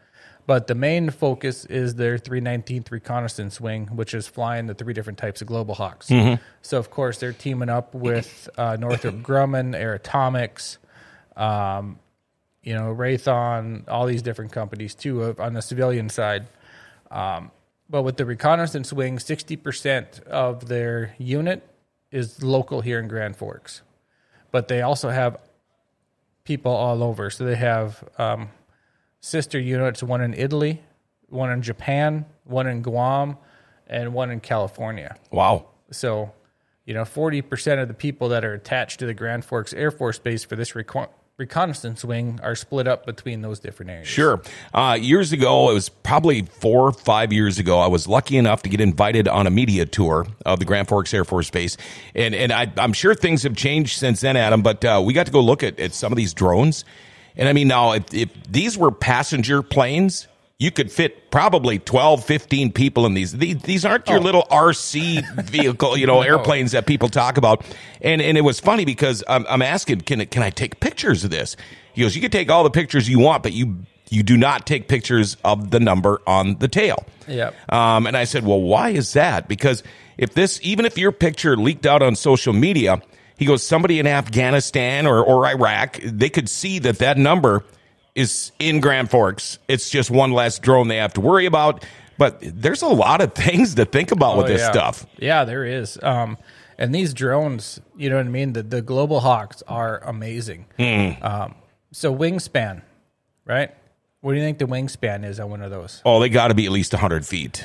But 0.45 0.67
the 0.67 0.75
main 0.75 1.09
focus 1.09 1.65
is 1.65 1.95
their 1.95 2.17
319th 2.17 2.89
reconnaissance 2.89 3.59
wing, 3.59 3.87
which 3.87 4.13
is 4.13 4.27
flying 4.27 4.67
the 4.67 4.73
three 4.73 4.93
different 4.93 5.19
types 5.19 5.41
of 5.41 5.47
Global 5.47 5.75
Hawks. 5.75 6.07
So, 6.61 6.77
of 6.77 6.89
course, 6.89 7.17
they're 7.17 7.33
teaming 7.33 7.67
up 7.67 7.93
with 7.93 8.47
uh, 8.57 8.77
Northrop 8.79 9.15
Grumman, 9.15 9.75
Air 9.75 9.95
Atomics, 9.95 10.77
um, 11.35 11.99
you 12.67 12.73
know, 12.73 12.93
Raytheon, 12.93 13.87
all 13.87 14.05
these 14.05 14.21
different 14.21 14.51
companies 14.51 14.93
too 14.93 15.23
of, 15.23 15.39
on 15.39 15.53
the 15.53 15.61
civilian 15.61 16.09
side. 16.09 16.47
Um, 17.09 17.49
but 17.89 18.01
with 18.01 18.17
the 18.17 18.25
reconnaissance 18.25 18.91
wing, 18.91 19.19
60% 19.19 20.23
of 20.23 20.67
their 20.67 21.15
unit 21.17 21.65
is 22.11 22.43
local 22.43 22.81
here 22.81 22.99
in 22.99 23.07
Grand 23.07 23.37
Forks. 23.37 23.83
But 24.51 24.67
they 24.67 24.81
also 24.81 25.07
have 25.07 25.37
people 26.43 26.73
all 26.73 27.03
over. 27.03 27.29
So 27.29 27.45
they 27.45 27.55
have 27.55 28.03
um, 28.17 28.49
sister 29.21 29.57
units, 29.57 30.03
one 30.03 30.19
in 30.19 30.33
Italy, 30.33 30.81
one 31.29 31.49
in 31.49 31.61
Japan, 31.61 32.25
one 32.43 32.67
in 32.67 32.81
Guam, 32.81 33.37
and 33.87 34.13
one 34.13 34.29
in 34.29 34.41
California. 34.41 35.15
Wow. 35.31 35.67
So, 35.91 36.33
you 36.85 36.93
know, 36.93 37.03
40% 37.03 37.81
of 37.81 37.87
the 37.87 37.93
people 37.93 38.27
that 38.27 38.43
are 38.43 38.53
attached 38.53 38.99
to 38.99 39.05
the 39.05 39.13
Grand 39.13 39.45
Forks 39.45 39.71
Air 39.71 39.89
Force 39.89 40.19
Base 40.19 40.43
for 40.43 40.57
this 40.57 40.75
recon- 40.75 41.07
reconnaissance 41.37 42.03
wing 42.03 42.39
are 42.41 42.55
split 42.55 42.87
up 42.87 43.05
between 43.05 43.41
those 43.41 43.59
different 43.59 43.91
areas. 43.91 44.07
Sure. 44.07 44.41
Uh, 44.73 44.97
years 44.99 45.31
ago, 45.31 45.69
it 45.69 45.73
was 45.75 45.87
probably 45.87 46.41
four 46.41 46.87
or 46.87 46.91
five 46.91 47.31
years 47.31 47.59
ago, 47.59 47.77
I 47.77 47.85
was 47.85 48.07
lucky 48.07 48.37
enough 48.37 48.63
to 48.63 48.69
get 48.69 48.81
invited 48.81 49.27
on 49.27 49.45
a 49.45 49.51
media 49.51 49.85
tour 49.85 50.25
of 50.47 50.57
the 50.57 50.65
Grand 50.65 50.87
Forks 50.87 51.13
Air 51.13 51.23
Force 51.23 51.51
Base. 51.51 51.77
And, 52.15 52.33
and 52.33 52.51
I, 52.51 52.71
I'm 52.77 52.91
sure 52.91 53.13
things 53.13 53.43
have 53.43 53.55
changed 53.55 53.99
since 53.99 54.21
then, 54.21 54.35
Adam, 54.35 54.63
but 54.63 54.83
uh, 54.83 54.99
we 55.05 55.13
got 55.13 55.27
to 55.27 55.31
go 55.31 55.41
look 55.41 55.61
at, 55.61 55.79
at 55.79 55.93
some 55.93 56.11
of 56.11 56.17
these 56.17 56.33
drones. 56.33 56.83
And 57.35 57.47
I 57.47 57.53
mean, 57.53 57.67
now, 57.67 57.91
if, 57.91 58.11
if 58.15 58.29
these 58.49 58.75
were 58.75 58.89
passenger 58.89 59.61
planes, 59.61 60.27
you 60.59 60.71
could 60.71 60.91
fit 60.91 61.29
probably 61.29 61.77
12, 61.77 62.25
15 62.25 62.71
people 62.71 63.05
in 63.05 63.13
these. 63.13 63.31
These, 63.31 63.61
these 63.61 63.85
aren't 63.85 64.07
your 64.09 64.19
little 64.19 64.41
RC 64.49 65.43
vehicle, 65.43 65.95
you 65.97 66.07
know, 66.07 66.21
airplanes 66.23 66.71
that 66.71 66.87
people 66.87 67.09
talk 67.09 67.37
about. 67.37 67.63
And 68.01 68.21
and 68.21 68.37
it 68.37 68.41
was 68.41 68.59
funny 68.59 68.83
because 68.83 69.23
I'm, 69.27 69.45
I'm 69.47 69.61
asking, 69.61 70.01
can 70.01 70.25
can 70.25 70.41
I 70.41 70.49
take 70.49 70.79
pictures 70.79 71.23
of 71.23 71.29
this? 71.29 71.55
He 71.93 72.01
goes, 72.01 72.15
you 72.15 72.21
can 72.21 72.31
take 72.31 72.49
all 72.49 72.63
the 72.63 72.71
pictures 72.71 73.07
you 73.07 73.19
want, 73.19 73.43
but 73.43 73.53
you 73.53 73.77
you 74.09 74.23
do 74.23 74.37
not 74.37 74.65
take 74.65 74.87
pictures 74.87 75.37
of 75.43 75.69
the 75.69 75.79
number 75.79 76.21
on 76.25 76.57
the 76.57 76.67
tail. 76.67 77.05
yeah 77.27 77.51
Um, 77.69 78.07
and 78.07 78.15
I 78.15 78.23
said, 78.23 78.45
well, 78.45 78.61
why 78.61 78.89
is 78.89 79.13
that? 79.13 79.47
Because 79.47 79.83
if 80.17 80.33
this, 80.33 80.59
even 80.63 80.85
if 80.85 80.97
your 80.97 81.11
picture 81.11 81.57
leaked 81.57 81.85
out 81.85 82.01
on 82.01 82.15
social 82.15 82.53
media, 82.53 83.01
he 83.37 83.45
goes, 83.45 83.63
somebody 83.63 83.99
in 83.99 84.07
Afghanistan 84.07 85.05
or, 85.05 85.21
or 85.21 85.45
Iraq, 85.45 85.99
they 86.03 86.29
could 86.29 86.47
see 86.47 86.79
that 86.79 86.99
that 86.99 87.17
number 87.17 87.65
is 88.17 88.51
in 88.59 88.79
Grand 88.81 89.09
Forks. 89.09 89.59
It's 89.67 89.89
just 89.89 90.11
one 90.11 90.31
less 90.33 90.59
drone 90.59 90.87
they 90.89 90.97
have 90.97 91.13
to 91.13 91.21
worry 91.21 91.45
about. 91.45 91.85
But 92.17 92.39
there's 92.41 92.81
a 92.81 92.87
lot 92.87 93.21
of 93.21 93.33
things 93.35 93.75
to 93.75 93.85
think 93.85 94.11
about 94.11 94.37
with 94.37 94.47
Oh, 94.47 94.49
this 94.49 94.61
yeah. 94.61 94.71
stuff. 94.71 95.05
Yeah, 95.19 95.45
there 95.45 95.63
is. 95.63 95.99
Um, 96.01 96.37
and 96.79 96.93
these 96.93 97.13
drones, 97.13 97.79
you 97.95 98.09
know 98.09 98.17
what 98.17 98.25
I 98.25 98.29
mean? 98.29 98.53
The, 98.53 98.63
the 98.63 98.81
Global 98.81 99.19
Hawks 99.19 99.61
are 99.67 99.99
amazing. 100.03 100.65
Hmm. 100.77 101.11
Um, 101.23 101.55
so, 101.91 102.13
wingspan, 102.15 102.81
right? 103.45 103.71
What 104.21 104.31
do 104.33 104.37
you 104.39 104.43
think 104.43 104.57
the 104.57 104.65
wingspan 104.65 105.23
is 105.23 105.39
on 105.39 105.49
one 105.51 105.61
of 105.61 105.69
those? 105.71 106.01
Oh, 106.05 106.19
they 106.19 106.29
got 106.29 106.47
to 106.49 106.53
be 106.55 106.65
at 106.65 106.71
least 106.71 106.93
100 106.93 107.25
feet. 107.25 107.63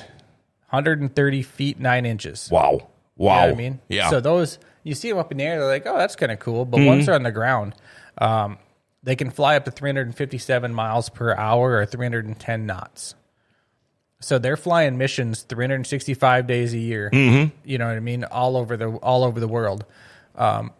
130 0.70 1.42
feet, 1.42 1.80
nine 1.80 2.06
inches. 2.06 2.48
Wow. 2.50 2.88
Wow. 3.16 3.34
You 3.34 3.40
know 3.40 3.46
what 3.48 3.54
I 3.54 3.56
mean? 3.56 3.80
Yeah. 3.88 4.10
So 4.10 4.20
those 4.20 4.58
you 4.84 4.94
see 4.94 5.08
them 5.10 5.18
up 5.18 5.30
in 5.32 5.38
the 5.38 5.44
air, 5.44 5.58
they're 5.60 5.68
like, 5.68 5.86
oh, 5.86 5.96
that's 5.96 6.16
kind 6.16 6.32
of 6.32 6.38
cool. 6.38 6.64
But 6.64 6.78
Mm-hmm. 6.78 6.86
once 6.86 7.06
they're 7.06 7.14
on 7.14 7.22
the 7.22 7.30
ground, 7.32 7.74
um, 8.18 8.58
they 9.02 9.16
can 9.16 9.30
fly 9.30 9.56
up 9.56 9.64
to 9.64 9.70
357 9.70 10.74
miles 10.74 11.08
per 11.08 11.34
hour 11.34 11.76
or 11.76 11.86
310 11.86 12.66
knots. 12.66 13.14
So 14.20 14.38
they're 14.38 14.56
flying 14.56 14.98
missions 14.98 15.42
365 15.42 16.46
days 16.46 16.74
a 16.74 16.78
year. 16.78 17.10
Mm-hmm. 17.12 17.56
You 17.64 17.78
know 17.78 17.86
what 17.86 17.96
I 17.96 18.00
mean? 18.00 18.24
All 18.24 18.56
over 18.56 18.76
the 18.76 18.88
all 18.88 19.24
over 19.24 19.40
the 19.40 19.48
world. 19.48 19.84
Um, 20.36 20.72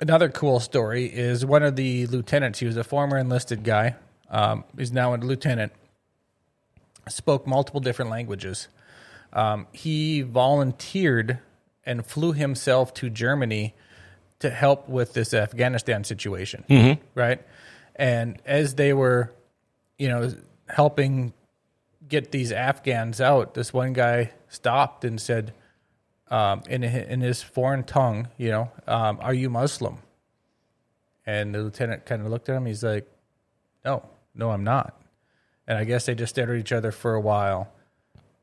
another 0.00 0.28
cool 0.28 0.60
story 0.60 1.06
is 1.06 1.46
one 1.46 1.62
of 1.62 1.76
the 1.76 2.06
lieutenants. 2.06 2.58
He 2.58 2.66
was 2.66 2.76
a 2.76 2.84
former 2.84 3.16
enlisted 3.16 3.64
guy. 3.64 3.96
Um, 4.30 4.64
he's 4.76 4.92
now 4.92 5.14
a 5.14 5.16
lieutenant. 5.16 5.72
Spoke 7.08 7.46
multiple 7.46 7.80
different 7.80 8.10
languages 8.10 8.68
um, 9.32 9.66
he 9.72 10.22
volunteered 10.22 11.38
and 11.84 12.04
flew 12.04 12.32
himself 12.32 12.94
to 12.94 13.10
Germany 13.10 13.74
to 14.40 14.50
help 14.50 14.88
with 14.88 15.12
this 15.14 15.34
Afghanistan 15.34 16.04
situation, 16.04 16.64
right? 17.14 17.40
And 17.96 18.40
as 18.46 18.74
they 18.76 18.92
were, 18.92 19.32
you 19.98 20.08
know, 20.08 20.32
helping 20.68 21.32
get 22.08 22.30
these 22.30 22.52
Afghans 22.52 23.20
out, 23.20 23.54
this 23.54 23.72
one 23.72 23.92
guy 23.92 24.32
stopped 24.48 25.04
and 25.04 25.20
said, 25.20 25.52
um, 26.30 26.62
in 26.68 26.84
in 26.84 27.20
his 27.20 27.42
foreign 27.42 27.84
tongue, 27.84 28.28
you 28.36 28.50
know, 28.50 28.70
um, 28.86 29.18
"Are 29.20 29.34
you 29.34 29.48
Muslim?" 29.50 29.98
And 31.26 31.54
the 31.54 31.60
lieutenant 31.62 32.06
kind 32.06 32.22
of 32.22 32.28
looked 32.28 32.48
at 32.48 32.56
him. 32.56 32.66
He's 32.66 32.84
like, 32.84 33.10
"No, 33.84 34.04
no, 34.34 34.50
I'm 34.50 34.64
not." 34.64 35.00
And 35.66 35.78
I 35.78 35.84
guess 35.84 36.06
they 36.06 36.14
just 36.14 36.34
stared 36.34 36.50
at 36.50 36.56
each 36.56 36.72
other 36.72 36.92
for 36.92 37.14
a 37.14 37.20
while, 37.20 37.72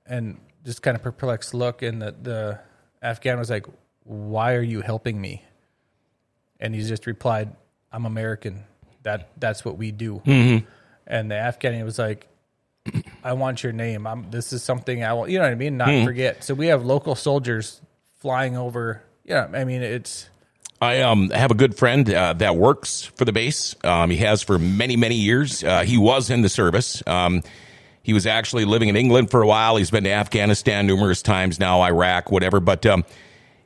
and 0.05 0.39
just 0.63 0.81
kind 0.81 0.95
of 0.95 1.03
perplexed 1.03 1.53
look. 1.53 1.83
And 1.83 2.01
the 2.01 2.15
the 2.19 2.59
Afghan 3.03 3.37
was 3.37 3.49
like, 3.51 3.67
"Why 4.03 4.55
are 4.55 4.63
you 4.63 4.81
helping 4.81 5.21
me?" 5.21 5.43
And 6.59 6.73
he 6.73 6.81
just 6.83 7.05
replied, 7.05 7.55
"I'm 7.91 8.05
American. 8.05 8.63
That 9.03 9.29
that's 9.37 9.63
what 9.65 9.77
we 9.77 9.91
do." 9.91 10.21
And 11.07 11.29
the 11.29 11.35
Afghani 11.35 11.83
was 11.83 11.99
like, 11.99 12.27
I 13.23 13.33
want 13.33 13.63
your 13.63 13.73
name. 13.73 14.05
I'm, 14.05 14.29
this 14.29 14.53
is 14.53 14.63
something 14.63 15.03
I 15.03 15.13
want, 15.13 15.31
you 15.31 15.37
know 15.37 15.45
what 15.45 15.51
I 15.51 15.55
mean? 15.55 15.77
Not 15.77 16.05
forget. 16.05 16.43
So 16.43 16.53
we 16.53 16.67
have 16.67 16.85
local 16.85 17.15
soldiers 17.15 17.81
flying 18.19 18.57
over. 18.57 19.01
Yeah, 19.23 19.47
I 19.53 19.63
mean, 19.63 19.81
it's, 19.81 20.29
I 20.81 21.01
um, 21.01 21.29
have 21.31 21.51
a 21.51 21.55
good 21.55 21.77
friend 21.77 22.07
uh, 22.11 22.33
that 22.33 22.55
works 22.55 23.03
for 23.03 23.25
the 23.25 23.31
base. 23.31 23.75
Um, 23.83 24.09
he 24.09 24.17
has 24.17 24.43
for 24.43 24.59
many, 24.59 24.97
many 24.97 25.15
years. 25.15 25.63
Uh, 25.63 25.81
he 25.81 25.97
was 25.97 26.29
in 26.29 26.41
the 26.41 26.49
service. 26.49 27.01
Um, 27.07 27.41
he 28.03 28.13
was 28.13 28.27
actually 28.27 28.65
living 28.65 28.89
in 28.89 28.95
England 28.95 29.31
for 29.31 29.41
a 29.41 29.47
while. 29.47 29.77
He's 29.77 29.89
been 29.89 30.03
to 30.03 30.11
Afghanistan 30.11 30.85
numerous 30.85 31.23
times 31.23 31.59
now, 31.59 31.81
Iraq, 31.81 32.29
whatever. 32.29 32.59
But 32.59 32.85
um, 32.85 33.03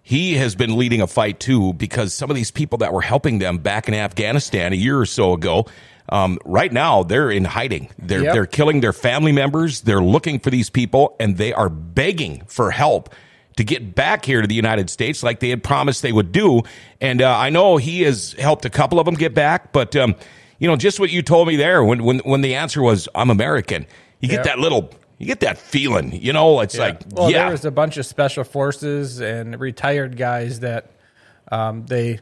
he 0.10 0.34
has 0.38 0.56
been 0.56 0.76
leading 0.76 1.02
a 1.02 1.08
fight 1.08 1.40
too 1.40 1.72
because 1.74 2.16
some 2.16 2.32
of 2.32 2.36
these 2.36 2.50
people 2.50 2.80
that 2.80 2.92
were 2.92 3.02
helping 3.04 3.38
them 3.38 3.60
back 3.60 3.88
in 3.88 3.94
Afghanistan 3.94 4.74
a 4.74 4.76
year 4.76 4.98
or 5.00 5.06
so 5.06 5.34
ago, 5.34 5.68
um, 6.12 6.40
right 6.46 6.74
now 6.74 7.04
they're 7.04 7.30
in 7.30 7.46
hiding. 7.46 7.90
They're 8.00 8.24
Yep. 8.24 8.34
they're 8.34 8.46
killing 8.48 8.82
their 8.82 8.92
family 8.92 9.32
members. 9.32 9.82
They're 9.82 10.02
looking 10.02 10.40
for 10.40 10.50
these 10.50 10.72
people, 10.72 11.16
and 11.20 11.38
they 11.38 11.54
are 11.54 11.70
begging 11.70 12.42
for 12.48 12.72
help 12.72 13.14
to 13.58 13.64
get 13.64 13.94
back 13.94 14.26
here 14.26 14.42
to 14.42 14.48
the 14.48 14.56
United 14.56 14.90
States, 14.90 15.22
like 15.22 15.42
they 15.42 15.50
had 15.52 15.62
promised 15.64 16.02
they 16.02 16.12
would 16.12 16.32
do. 16.32 16.64
And 17.00 17.22
uh, 17.22 17.38
I 17.38 17.52
know 17.52 17.78
he 17.78 18.02
has 18.02 18.34
helped 18.40 18.66
a 18.66 18.70
couple 18.72 19.00
of 19.00 19.06
them 19.06 19.14
get 19.14 19.36
back, 19.36 19.72
but 19.72 19.96
um, 19.96 20.16
you 20.58 20.68
know, 20.68 20.76
just 20.76 21.00
what 21.00 21.12
you 21.12 21.22
told 21.22 21.48
me 21.48 21.56
there 21.56 21.84
when 21.84 22.04
when 22.04 22.18
when 22.26 22.42
the 22.42 22.56
answer 22.56 22.82
was 22.82 23.08
"I'm 23.14 23.30
American," 23.30 23.86
you 24.22 24.28
get 24.28 24.38
Yep. 24.38 24.46
that 24.46 24.58
little. 24.60 24.90
You 25.20 25.26
get 25.28 25.42
that 25.42 25.58
feeling, 25.58 26.14
you 26.14 26.34
know. 26.34 26.62
It's 26.62 26.78
like, 26.78 27.02
well, 27.12 27.30
yeah, 27.30 27.44
there 27.44 27.52
was 27.52 27.66
a 27.66 27.72
bunch 27.72 27.98
of 27.98 28.06
special 28.06 28.44
forces 28.46 29.20
and 29.20 29.60
retired 29.60 30.16
guys 30.18 30.62
that 30.62 30.92
um, 31.52 31.86
they 31.86 32.20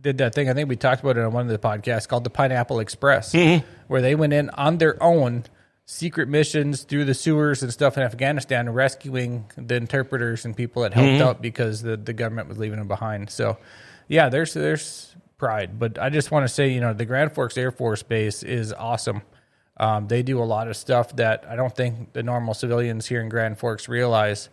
did 0.00 0.18
that 0.18 0.34
thing. 0.34 0.48
I 0.48 0.54
think 0.54 0.68
we 0.68 0.76
talked 0.76 1.02
about 1.02 1.18
it 1.18 1.24
on 1.24 1.32
one 1.32 1.44
of 1.48 1.52
the 1.52 1.58
podcasts 1.58 2.08
called 2.08 2.24
the 2.24 2.30
Pineapple 2.30 2.80
Express, 2.80 3.32
Mm-hmm. 3.34 3.66
where 3.88 4.00
they 4.00 4.14
went 4.14 4.32
in 4.32 4.48
on 4.50 4.78
their 4.78 5.00
own 5.02 5.44
secret 5.84 6.28
missions 6.28 6.84
through 6.84 7.04
the 7.04 7.12
sewers 7.14 7.62
and 7.62 7.70
stuff 7.72 7.96
in 7.98 8.02
Afghanistan, 8.02 8.70
rescuing 8.70 9.44
the 9.56 9.74
interpreters 9.74 10.44
and 10.46 10.56
people 10.56 10.82
that 10.82 10.94
helped 10.94 11.08
Mm-hmm. 11.10 11.22
out 11.22 11.42
because 11.42 11.82
the, 11.82 11.96
the 11.98 12.12
government 12.14 12.48
was 12.48 12.56
leaving 12.58 12.78
them 12.78 12.88
behind. 12.88 13.28
So, 13.28 13.58
yeah, 14.08 14.30
there's 14.30 14.54
there's 14.54 15.14
pride, 15.36 15.78
but 15.78 15.98
I 15.98 16.08
just 16.10 16.30
want 16.30 16.44
to 16.44 16.48
say, 16.48 16.68
you 16.68 16.80
know, 16.80 16.92
the 16.94 17.04
Grand 17.04 17.32
Forks 17.32 17.58
Air 17.58 17.70
Force 17.70 18.02
Base 18.02 18.42
is 18.42 18.72
awesome. 18.72 19.20
Um, 19.80 20.06
they 20.08 20.22
do 20.22 20.40
a 20.42 20.44
lot 20.44 20.68
of 20.68 20.76
stuff 20.76 21.16
that 21.16 21.44
I 21.48 21.56
don't 21.56 21.74
think 21.74 22.12
the 22.12 22.22
normal 22.22 22.52
civilians 22.54 23.06
here 23.06 23.20
in 23.20 23.30
Grand 23.30 23.58
Forks 23.58 23.88
realize. 23.88 24.50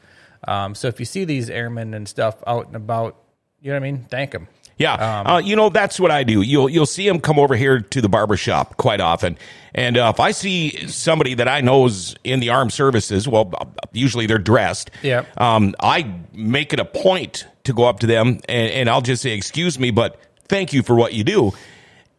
Um, 0.48 0.74
so 0.74 0.88
if 0.88 1.00
you 1.00 1.06
see 1.06 1.26
these 1.26 1.50
airmen 1.50 1.94
and 1.94 2.08
stuff 2.08 2.42
out 2.48 2.68
and 2.68 2.76
about, 2.78 3.18
you 3.62 3.70
know 3.72 3.76
what 3.76 3.86
I 3.86 3.92
mean? 3.92 4.06
Thank 4.10 4.32
them. 4.32 4.48
Yeah, 4.78 4.94
Um, 4.94 5.28
uh, 5.28 5.38
you 5.40 5.56
know 5.56 5.70
that's 5.70 6.00
what 6.00 6.12
I 6.12 6.24
do. 6.24 6.44
You'll 6.44 6.70
you'll 6.70 6.86
see 6.86 7.08
them 7.08 7.20
come 7.20 7.40
over 7.40 7.56
here 7.56 7.82
to 7.82 8.00
the 8.00 8.08
barber 8.08 8.38
shop 8.38 8.78
quite 8.78 9.02
often, 9.02 9.36
and 9.74 9.98
uh, 9.98 10.12
if 10.14 10.20
I 10.20 10.30
see 10.30 10.88
somebody 10.88 11.34
that 11.34 11.48
I 11.48 11.62
know 11.62 11.88
is 11.88 12.16
in 12.24 12.42
the 12.42 12.50
armed 12.52 12.72
services, 12.72 13.28
well, 13.28 13.52
usually 13.92 14.28
they're 14.28 14.38
dressed. 14.38 14.92
Yeah. 15.02 15.26
Um, 15.36 15.74
I 15.80 16.14
make 16.32 16.74
it 16.74 16.80
a 16.80 16.86
point 16.86 17.48
to 17.64 17.74
go 17.74 17.86
up 17.86 18.02
to 18.02 18.08
them 18.08 18.40
and, 18.48 18.72
and 18.72 18.90
I'll 18.90 19.02
just 19.02 19.24
say, 19.24 19.32
"Excuse 19.32 19.80
me, 19.80 19.90
but 19.90 20.22
thank 20.48 20.74
you 20.74 20.84
for 20.84 20.96
what 20.96 21.12
you 21.14 21.24
do." 21.24 21.54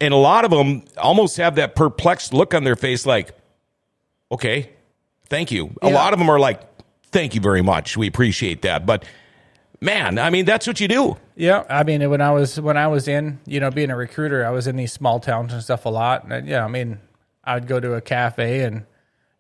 And 0.01 0.15
a 0.15 0.17
lot 0.19 0.45
of 0.45 0.51
them 0.51 0.85
almost 0.97 1.37
have 1.39 1.57
that 1.57 1.75
perplexed 1.75 2.33
look 2.33 2.55
on 2.55 2.65
their 2.65 2.77
face, 2.77 3.05
like, 3.05 3.33
"Okay, 4.31 4.71
thank 5.27 5.51
you." 5.51 5.75
A 5.83 5.91
lot 5.91 6.13
of 6.13 6.19
them 6.19 6.31
are 6.31 6.39
like, 6.39 6.61
"Thank 7.11 7.35
you 7.35 7.41
very 7.41 7.63
much. 7.63 7.97
We 7.97 8.07
appreciate 8.07 8.63
that." 8.63 8.87
But 8.87 9.05
man, 9.81 10.19
I 10.19 10.31
mean, 10.31 10.45
that's 10.45 10.67
what 10.67 10.81
you 10.81 10.87
do. 10.89 11.17
Yeah, 11.35 11.65
I 11.69 11.83
mean, 11.85 12.09
when 12.11 12.21
I 12.21 12.31
was 12.31 12.61
when 12.61 12.77
I 12.77 12.87
was 12.87 13.09
in, 13.09 13.41
you 13.47 13.59
know, 13.61 13.71
being 13.71 13.91
a 13.91 13.97
recruiter, 13.97 14.47
I 14.47 14.51
was 14.51 14.67
in 14.69 14.77
these 14.77 14.93
small 14.93 15.19
towns 15.21 15.53
and 15.53 15.63
stuff 15.63 15.85
a 15.85 15.89
lot. 15.89 16.25
And 16.31 16.47
yeah, 16.47 16.65
I 16.65 16.69
mean, 16.69 16.99
I 17.45 17.55
would 17.55 17.67
go 17.67 17.81
to 17.81 17.95
a 17.95 18.01
cafe 18.01 18.61
and 18.63 18.85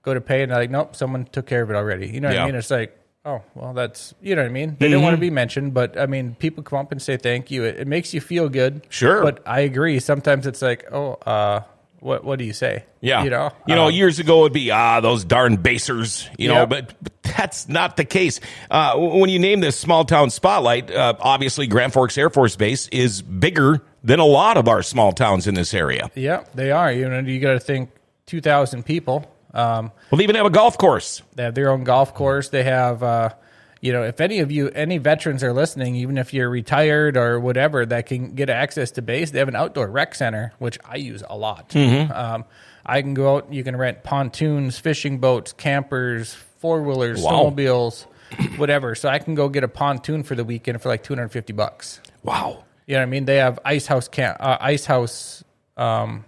go 0.02 0.14
to 0.14 0.20
pay, 0.20 0.42
and 0.42 0.50
they're 0.50 0.58
like, 0.58 0.70
nope, 0.70 0.96
someone 0.96 1.24
took 1.30 1.46
care 1.46 1.62
of 1.62 1.70
it 1.70 1.76
already. 1.76 2.08
You 2.08 2.20
know 2.20 2.28
what 2.28 2.34
Yeah. 2.34 2.42
I 2.42 2.46
mean? 2.46 2.54
It's 2.56 2.70
like, 2.70 2.98
oh, 3.28 3.42
well, 3.54 3.73
that's 3.75 4.14
you 4.20 4.35
know 4.35 4.42
what 4.42 4.49
I 4.49 4.52
mean. 4.52 4.76
They 4.78 4.88
don't 4.90 5.02
want 5.02 5.14
to 5.14 5.20
be 5.20 5.30
mentioned, 5.30 5.75
but 5.75 5.99
I 5.99 6.06
mean, 6.06 6.35
people 6.38 6.62
come 6.62 6.78
up 6.80 6.92
and 6.92 7.00
say 7.00 7.16
thank 7.16 7.50
you. 7.50 7.64
It, 7.64 7.80
it 7.80 7.87
makes 7.87 8.14
you 8.14 8.20
feel 8.20 8.49
good. 8.49 8.87
Sure. 8.88 9.23
but 9.23 9.42
I 9.47 9.61
agree. 9.61 10.00
Sometimes 10.00 10.47
it's 10.47 10.62
like, 10.62 10.85
oh, 10.92 11.12
uh, 11.26 11.61
what 12.00 12.25
what 12.25 12.38
do 12.38 12.44
you 12.44 12.52
say? 12.52 12.85
Yeah. 13.00 13.25
you 13.25 13.30
know, 13.30 13.50
you 13.66 13.75
know, 13.75 13.87
Um, 13.88 13.92
years 13.92 14.18
ago 14.18 14.40
it'd 14.42 14.52
be 14.52 14.70
ah 14.70 15.00
those 15.00 15.25
darn 15.25 15.56
basers, 15.56 16.28
you 16.38 16.49
know, 16.49 16.61
Yep. 16.61 16.68
but, 16.68 16.94
but 17.02 17.12
that's 17.37 17.68
not 17.68 17.97
the 17.97 18.04
case. 18.04 18.40
Uh, 18.70 18.97
when 18.97 19.30
you 19.30 19.38
name 19.38 19.61
this 19.61 19.76
small 19.78 20.04
town 20.04 20.30
spotlight, 20.30 20.90
uh, 20.90 21.14
obviously 21.20 21.66
Grand 21.66 21.92
Forks 21.92 22.16
Air 22.16 22.30
Force 22.30 22.56
Base 22.56 22.88
is 22.88 23.20
bigger 23.23 23.82
than 24.04 24.20
a 24.20 24.25
lot 24.25 24.56
of 24.56 24.68
our 24.68 24.82
small 24.82 25.12
towns 25.12 25.47
in 25.47 25.54
this 25.54 25.75
area. 25.75 26.11
yeah, 26.14 26.44
they 26.54 26.70
are. 26.70 26.90
You 26.92 27.08
know, 27.08 27.18
you 27.18 27.40
got 27.40 27.52
to 27.54 27.61
think 27.61 27.90
two 28.26 28.40
thousand 28.40 28.85
people. 28.85 29.25
Um, 29.55 29.93
We'll 30.11 30.21
even 30.23 30.37
have 30.37 30.47
a 30.47 30.50
golf 30.50 30.76
course. 30.78 31.23
They 31.35 31.43
have 31.45 31.55
their 31.55 31.71
own 31.71 31.85
golf 31.85 32.14
course. 32.14 32.49
They 32.50 32.64
have, 32.64 33.02
uh, 33.02 33.31
you 33.81 33.93
know, 33.93 34.02
if 34.02 34.21
any 34.21 34.40
of 34.40 34.50
you, 34.50 34.69
any 34.71 34.99
veterans 34.99 35.43
are 35.45 35.52
listening, 35.52 35.95
even 35.97 36.19
if 36.19 36.35
you're 36.35 36.50
retired 36.50 37.17
or 37.17 37.38
whatever, 37.40 37.87
that 37.87 38.07
can 38.07 38.35
get 38.35 38.50
access 38.50 38.90
to 38.93 39.02
base, 39.02 39.31
they 39.31 39.38
have 39.38 39.49
an 39.49 39.57
outdoor 39.57 39.87
rec 39.88 40.14
center, 40.14 40.52
which 40.59 40.78
I 40.85 40.97
use 40.97 41.23
a 41.28 41.37
lot. 41.37 41.75
Um, 41.76 42.45
I 42.85 43.02
can 43.02 43.14
go 43.14 43.37
out, 43.37 43.52
you 43.52 43.62
can 43.64 43.76
rent 43.76 44.02
pontoons, 44.02 44.78
fishing 44.78 45.19
boats, 45.19 45.52
campers, 45.52 46.35
four 46.59 46.83
wheelers, 46.83 47.23
Wow. 47.23 47.50
snowmobiles, 47.50 48.07
whatever. 48.57 48.95
So 48.95 49.09
I 49.09 49.19
can 49.19 49.35
go 49.35 49.49
get 49.49 49.62
a 49.64 49.69
pontoon 49.69 50.23
for 50.25 50.35
the 50.35 50.45
weekend 50.45 50.81
for 50.83 50.88
like 50.88 51.02
250 51.05 51.52
bucks. 51.52 52.00
Wow. 52.23 52.64
You 52.87 52.95
know 52.95 53.00
what 53.00 53.02
I 53.02 53.07
mean? 53.07 53.25
They 53.26 53.37
have 53.37 53.59
ice 53.64 53.87
house 53.87 54.09
camp, 54.09 54.38
uh, 54.40 54.57
ice 54.61 54.87
house, 54.87 55.45
um, 55.76 56.25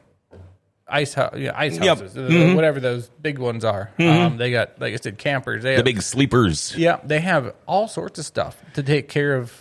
ice 0.90 1.14
house, 1.14 1.34
yeah, 1.36 1.52
ice 1.54 1.78
Yep. 1.78 1.98
houses, 1.98 2.16
uh, 2.16 2.54
whatever 2.54 2.80
those 2.80 3.08
big 3.22 3.38
ones 3.38 3.64
are. 3.64 3.90
Um, 3.98 4.36
they 4.36 4.50
got, 4.50 4.80
like 4.80 4.92
I 4.92 4.96
said, 4.96 5.18
campers. 5.18 5.62
They 5.62 5.70
The 5.70 5.76
have, 5.76 5.84
big 5.84 6.02
sleepers. 6.02 6.74
yeah, 6.76 6.98
they 7.04 7.20
have 7.20 7.54
all 7.66 7.88
sorts 7.88 8.18
of 8.18 8.24
stuff 8.24 8.56
to 8.74 8.82
take 8.82 9.08
care 9.08 9.36
of. 9.36 9.52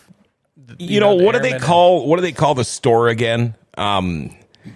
the- 0.58 0.76
You, 0.84 1.00
know, 1.00 1.18
the 1.18 1.24
what 1.24 1.34
do 1.34 1.40
they 1.40 1.54
airmen 1.54 1.62
call 1.68 2.08
what 2.08 2.18
do 2.18 2.22
they 2.22 2.32
call 2.32 2.54
the 2.56 2.64
store 2.66 3.08
again? 3.08 3.56
Um 3.78 4.36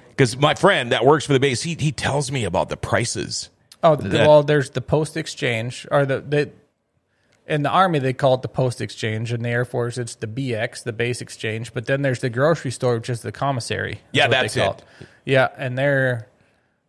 because 0.09 0.37
my 0.37 0.53
friend 0.55 0.91
that 0.91 1.05
works 1.05 1.25
for 1.25 1.33
the 1.33 1.39
base, 1.39 1.61
he 1.63 1.75
he 1.79 1.91
tells 1.91 2.31
me 2.31 2.43
about 2.45 2.69
the 2.69 2.77
prices. 2.77 3.49
oh, 3.83 3.95
the, 3.95 4.07
that- 4.09 4.27
well, 4.27 4.43
there's 4.43 4.69
the 4.71 4.81
post 4.81 5.17
exchange, 5.17 5.85
or 5.91 6.05
the 6.05 6.21
they, 6.21 6.51
in 7.45 7.61
the 7.63 7.69
army 7.69 7.99
they 7.99 8.13
call 8.13 8.35
it 8.35 8.41
the 8.41 8.47
post 8.47 8.79
exchange. 8.79 9.33
In 9.33 9.41
the 9.43 9.49
Air 9.49 9.65
Force, 9.65 9.97
it's 9.97 10.15
the 10.15 10.27
BX, 10.27 10.83
the 10.83 10.93
base 10.93 11.19
exchange. 11.19 11.73
But 11.73 11.85
then 11.87 12.01
there's 12.01 12.19
the 12.19 12.29
grocery 12.29 12.71
store, 12.71 12.95
which 12.95 13.09
is 13.09 13.21
the 13.21 13.31
commissary. 13.33 13.93
is 13.93 13.99
Yeah, 14.13 14.23
what 14.25 14.31
that's 14.31 14.55
it. 14.55 14.83
Yeah, 15.25 15.49
and 15.57 15.77
their 15.77 16.27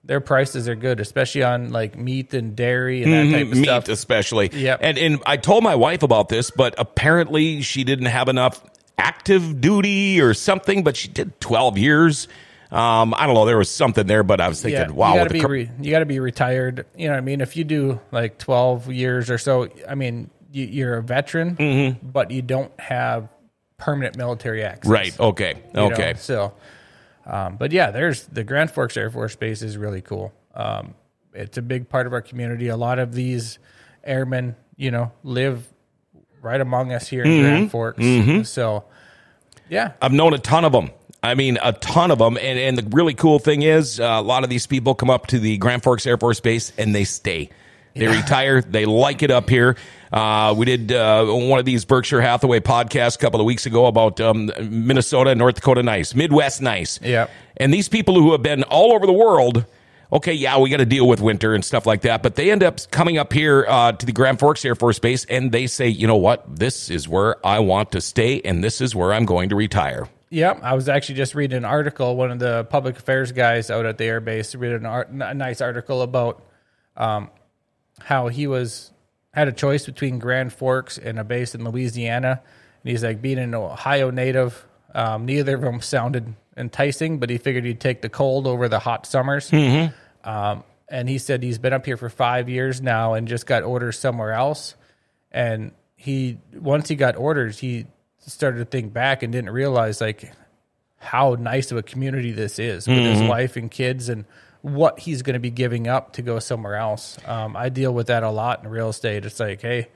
their 0.04 0.20
prices 0.20 0.68
are 0.68 0.74
good, 0.74 1.00
especially 1.00 1.42
on 1.42 1.70
like 1.70 1.96
meat 1.96 2.34
and 2.34 2.54
dairy 2.54 3.02
and 3.02 3.12
that 3.12 3.30
type 3.36 3.42
of 3.46 3.48
Mm-hmm. 3.52 3.60
meat 3.60 3.64
stuff. 3.66 3.88
especially. 3.88 4.50
Yeah. 4.52 4.76
And 4.80 4.98
and 4.98 5.22
I 5.26 5.36
told 5.36 5.64
my 5.64 5.74
wife 5.74 6.02
about 6.02 6.28
this, 6.28 6.50
but 6.50 6.74
apparently 6.78 7.62
she 7.62 7.84
didn't 7.84 8.06
have 8.06 8.28
enough 8.28 8.62
active 8.98 9.60
duty 9.60 10.20
or 10.20 10.34
something. 10.34 10.84
But 10.84 10.96
she 10.96 11.08
did 11.08 11.40
twelve 11.40 11.78
years. 11.78 12.28
Um, 12.70 13.14
I 13.16 13.26
don't 13.26 13.34
know. 13.34 13.44
There 13.46 13.56
was 13.58 13.70
something 13.70 14.06
there, 14.06 14.22
but 14.24 14.40
I 14.40 14.48
was 14.48 14.60
thinking, 14.60 14.80
Yeah, 14.80 14.90
wow, 14.90 15.12
you 15.14 15.20
gotta 15.20 15.30
be 15.30 15.44
re, 15.44 15.70
you 15.80 15.90
got 15.92 16.00
to 16.00 16.06
be 16.06 16.18
retired. 16.18 16.86
You 16.96 17.06
know 17.06 17.12
what 17.12 17.18
I 17.18 17.20
mean? 17.20 17.40
If 17.40 17.56
you 17.56 17.62
do 17.64 18.00
like 18.10 18.36
twelve 18.38 18.92
years 18.92 19.30
or 19.30 19.38
so, 19.38 19.68
I 19.88 19.94
mean, 19.94 20.28
you, 20.50 20.64
you're 20.64 20.96
a 20.96 21.02
veteran, 21.02 21.56
Mm-hmm. 21.56 22.08
but 22.08 22.30
you 22.32 22.42
don't 22.42 22.72
have 22.80 23.28
permanent 23.76 24.16
military 24.16 24.64
access. 24.64 24.90
right? 24.90 25.20
Okay, 25.20 25.54
you 25.68 25.72
know? 25.74 25.92
okay. 25.92 26.14
So, 26.16 26.52
um, 27.26 27.56
but 27.56 27.72
yeah, 27.72 27.90
there's 27.90 28.26
the 28.26 28.44
Grand 28.44 28.70
Forks 28.70 28.96
Air 28.96 29.10
Force 29.10 29.36
Base 29.36 29.62
is 29.62 29.76
really 29.76 30.02
cool. 30.02 30.32
Um, 30.54 30.94
it's 31.32 31.58
a 31.58 31.62
big 31.62 31.88
part 31.88 32.06
of 32.06 32.12
our 32.12 32.22
community. 32.22 32.68
A 32.68 32.76
lot 32.76 32.98
of 32.98 33.12
these 33.14 33.58
airmen, 34.04 34.56
you 34.76 34.90
know, 34.90 35.10
live 35.22 35.66
right 36.42 36.60
among 36.60 36.92
us 36.92 37.08
here 37.08 37.24
in 37.24 37.30
Mm-hmm. 37.30 37.42
Grand 37.42 37.70
Forks. 37.70 38.48
So, 38.50 38.84
yeah, 39.68 39.92
I've 40.02 40.12
known 40.12 40.34
a 40.34 40.38
ton 40.38 40.64
of 40.64 40.72
them. 40.72 40.90
I 41.22 41.34
mean, 41.34 41.58
a 41.62 41.72
ton 41.72 42.10
of 42.10 42.18
them. 42.18 42.36
And, 42.36 42.58
and 42.58 42.76
the 42.76 42.86
really 42.94 43.14
cool 43.14 43.38
thing 43.38 43.62
is, 43.62 43.98
uh, 43.98 44.04
a 44.04 44.22
lot 44.22 44.44
of 44.44 44.50
these 44.50 44.66
people 44.66 44.94
come 44.94 45.08
up 45.08 45.26
to 45.28 45.38
the 45.38 45.56
Grand 45.56 45.82
Forks 45.82 46.06
Air 46.06 46.18
Force 46.18 46.38
Base 46.40 46.70
and 46.76 46.94
they 46.94 47.04
stay. 47.04 47.48
They 47.94 48.08
retire. 48.08 48.60
They 48.60 48.86
like 48.86 49.22
it 49.22 49.30
up 49.30 49.48
here. 49.48 49.76
Uh, 50.12 50.54
we 50.56 50.66
did 50.66 50.92
uh, 50.92 51.26
one 51.26 51.58
of 51.58 51.64
these 51.64 51.84
Berkshire 51.84 52.20
Hathaway 52.20 52.60
podcasts 52.60 53.16
a 53.16 53.18
couple 53.18 53.40
of 53.40 53.46
weeks 53.46 53.66
ago 53.66 53.86
about 53.86 54.20
um, 54.20 54.50
Minnesota 54.60 55.34
North 55.34 55.56
Dakota 55.56 55.82
nice, 55.82 56.14
Midwest 56.14 56.62
nice. 56.62 57.00
Yep. 57.02 57.30
And 57.56 57.72
these 57.72 57.88
people 57.88 58.14
who 58.14 58.32
have 58.32 58.42
been 58.42 58.62
all 58.64 58.92
over 58.92 59.06
the 59.06 59.12
world, 59.12 59.64
okay, 60.12 60.32
yeah, 60.32 60.58
we 60.58 60.70
got 60.70 60.76
to 60.76 60.86
deal 60.86 61.08
with 61.08 61.20
winter 61.20 61.54
and 61.54 61.64
stuff 61.64 61.86
like 61.86 62.02
that. 62.02 62.22
But 62.22 62.36
they 62.36 62.50
end 62.50 62.62
up 62.62 62.78
coming 62.90 63.18
up 63.18 63.32
here 63.32 63.66
uh, 63.68 63.92
to 63.92 64.06
the 64.06 64.12
Grand 64.12 64.38
Forks 64.38 64.64
Air 64.64 64.74
Force 64.74 64.98
Base 64.98 65.24
and 65.24 65.50
they 65.50 65.66
say, 65.66 65.88
you 65.88 66.06
know 66.06 66.16
what? 66.16 66.44
This 66.56 66.90
is 66.90 67.08
where 67.08 67.44
I 67.44 67.58
want 67.60 67.92
to 67.92 68.00
stay 68.00 68.40
and 68.40 68.62
this 68.62 68.80
is 68.80 68.94
where 68.94 69.12
I'm 69.12 69.24
going 69.24 69.48
to 69.48 69.56
retire. 69.56 70.08
Yep, 70.30 70.60
I 70.62 70.74
was 70.74 70.88
actually 70.88 71.16
just 71.16 71.34
reading 71.34 71.56
an 71.58 71.64
article. 71.64 72.16
One 72.16 72.32
of 72.32 72.40
the 72.40 72.64
public 72.64 72.98
affairs 72.98 73.30
guys 73.30 73.70
out 73.70 73.86
at 73.86 73.98
the 73.98 74.04
air 74.04 74.20
base 74.20 74.54
read 74.54 74.72
an 74.72 74.86
art, 74.86 75.08
a 75.10 75.34
nice 75.34 75.60
article 75.60 76.02
about 76.02 76.42
um, 76.96 77.30
how 78.00 78.28
he 78.28 78.46
was 78.46 78.90
had 79.32 79.48
a 79.48 79.52
choice 79.52 79.86
between 79.86 80.18
Grand 80.18 80.52
Forks 80.52 80.96
and 80.96 81.18
a 81.18 81.24
base 81.24 81.54
in 81.54 81.64
Louisiana, 81.64 82.40
and 82.82 82.90
he's 82.90 83.02
like 83.02 83.20
being 83.20 83.38
an 83.38 83.54
Ohio 83.54 84.10
native. 84.10 84.64
Um, 84.94 85.26
neither 85.26 85.56
of 85.56 85.60
them 85.60 85.80
sounded 85.80 86.34
enticing, 86.56 87.18
but 87.18 87.28
he 87.28 87.38
figured 87.38 87.64
he'd 87.64 87.80
take 87.80 88.00
the 88.00 88.08
cold 88.08 88.46
over 88.46 88.68
the 88.68 88.78
hot 88.78 89.06
summers. 89.06 89.50
Um, 90.22 90.62
and 90.88 91.08
he 91.08 91.18
said 91.18 91.42
he's 91.42 91.58
been 91.58 91.72
up 91.72 91.84
here 91.84 91.96
for 91.96 92.08
five 92.08 92.48
years 92.48 92.80
now 92.80 93.14
and 93.14 93.26
just 93.26 93.46
got 93.46 93.64
orders 93.64 93.98
somewhere 93.98 94.32
else. 94.32 94.76
And 95.32 95.72
he 95.96 96.38
once 96.54 96.88
he 96.88 96.94
got 96.94 97.16
orders, 97.16 97.58
he 97.58 97.86
started 98.18 98.58
to 98.58 98.64
think 98.64 98.92
back 98.92 99.22
and 99.22 99.32
didn't 99.32 99.50
realize 99.50 100.00
like 100.00 100.32
how 100.98 101.36
nice 101.38 101.72
of 101.72 101.78
a 101.78 101.82
community 101.82 102.32
this 102.32 102.58
is 102.58 102.86
with 102.86 102.98
his 102.98 103.28
wife 103.28 103.56
and 103.56 103.70
kids 103.70 104.08
and 104.08 104.24
what 104.64 104.98
he's 104.98 105.20
going 105.20 105.34
to 105.34 105.40
be 105.40 105.50
giving 105.50 105.86
up 105.88 106.14
to 106.14 106.22
go 106.22 106.38
somewhere 106.38 106.76
else. 106.76 107.18
Um, 107.26 107.54
I 107.54 107.68
deal 107.68 107.92
with 107.92 108.06
that 108.06 108.22
a 108.22 108.30
lot 108.30 108.64
in 108.64 108.70
real 108.70 108.88
estate. 108.88 109.26
It's 109.26 109.38
like, 109.38 109.60
hey, 109.60 109.88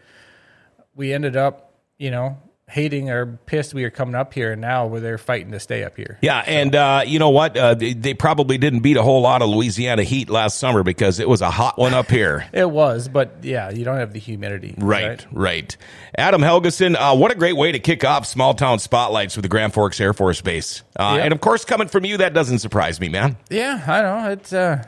we 0.94 1.14
ended 1.14 1.38
up, 1.38 1.72
you 1.96 2.10
know, 2.10 2.37
hating 2.68 3.10
or 3.10 3.26
pissed 3.46 3.72
we 3.75 3.84
are 3.84 3.90
coming 3.90 4.14
up 4.14 4.34
here, 4.34 4.52
and 4.52 4.60
now 4.60 4.87
we're 4.87 5.00
there 5.00 5.18
fighting 5.18 5.52
to 5.52 5.60
stay 5.60 5.84
up 5.84 5.96
here. 5.96 6.18
Yeah, 6.20 6.44
and 6.46 6.75
uh, 6.76 7.02
you 7.06 7.18
know 7.18 7.30
what? 7.30 7.56
Uh, 7.56 7.75
they, 7.75 7.94
they 7.94 8.14
probably 8.14 8.58
didn't 8.58 8.80
beat 8.80 8.96
a 8.96 9.02
whole 9.02 9.22
lot 9.22 9.40
of 9.42 9.48
Louisiana 9.48 10.02
heat 10.02 10.28
last 10.28 10.58
summer 10.58 10.82
because 10.82 11.18
it 11.18 11.28
was 11.28 11.40
a 11.40 11.50
hot 11.50 11.78
one 11.78 11.94
up 11.94 12.10
here. 12.10 12.46
It 12.58 12.70
was, 12.70 13.08
but 13.08 13.37
yeah, 13.42 13.70
you 13.70 13.84
don't 13.84 13.98
have 13.98 14.12
the 14.12 14.18
humidity. 14.18 14.75
Right, 14.78 15.25
right. 15.32 15.76
Adam 16.16 16.40
Helgeson, 16.40 16.96
uh, 16.96 17.16
what 17.16 17.30
a 17.30 17.34
great 17.37 17.56
way 17.56 17.70
to 17.72 17.78
kick 17.78 18.04
off 18.04 18.26
small 18.26 18.52
town 18.54 18.78
spotlights 18.80 19.37
with 19.37 19.44
the 19.44 19.48
Grand 19.48 19.72
Forks 19.75 20.00
Air 20.00 20.12
Force 20.12 20.40
Base. 20.40 20.82
Uh, 20.98 21.14
Yep. 21.16 21.25
And 21.25 21.32
of 21.32 21.40
course, 21.40 21.64
coming 21.64 21.88
from 21.88 22.04
you, 22.04 22.16
that 22.18 22.34
doesn't 22.34 22.58
surprise 22.58 23.00
me, 23.00 23.08
man. 23.08 23.37
Yeah, 23.50 23.82
I 23.87 24.02
know. 24.02 24.30
It's 24.32 24.52
uh, 24.52 24.82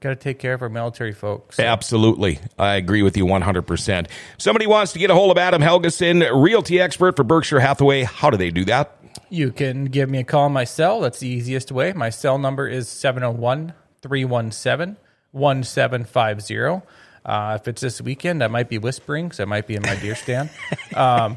got 0.00 0.10
to 0.10 0.16
take 0.16 0.38
care 0.38 0.54
of 0.54 0.62
our 0.62 0.68
military 0.68 1.12
folks. 1.12 1.58
Absolutely. 1.58 2.38
I 2.58 2.76
agree 2.76 3.02
with 3.02 3.16
you 3.16 3.24
100%. 3.26 4.06
Somebody 4.38 4.66
wants 4.66 4.92
to 4.92 4.98
get 4.98 5.10
a 5.10 5.14
hold 5.14 5.30
of 5.30 5.38
Adam 5.38 5.62
Helgeson, 5.62 6.28
realty 6.42 6.80
expert 6.80 7.16
for 7.16 7.24
Berkshire 7.24 7.60
Hathaway. 7.60 8.04
How 8.04 8.30
do 8.30 8.36
they 8.36 8.50
do 8.50 8.64
that? 8.66 8.94
You 9.30 9.50
can 9.52 9.86
give 9.86 10.08
me 10.08 10.18
a 10.18 10.24
call 10.24 10.44
on 10.44 10.52
my 10.52 10.64
cell. 10.64 11.00
That's 11.00 11.18
the 11.18 11.28
easiest 11.28 11.72
way. 11.72 11.92
My 11.92 12.10
cell 12.10 12.38
number 12.38 12.68
is 12.68 12.88
701 12.88 13.72
317 14.02 14.96
1750. 15.32 16.86
Uh, 17.24 17.58
If 17.60 17.68
it's 17.68 17.82
this 17.82 18.00
weekend, 18.00 18.42
I 18.42 18.48
might 18.48 18.68
be 18.68 18.78
whispering, 18.78 19.26
because 19.26 19.40
I 19.40 19.44
might 19.44 19.66
be 19.66 19.74
in 19.74 19.82
my 19.82 19.96
deer 19.96 20.14
stand. 20.14 20.48
Um, 20.94 21.36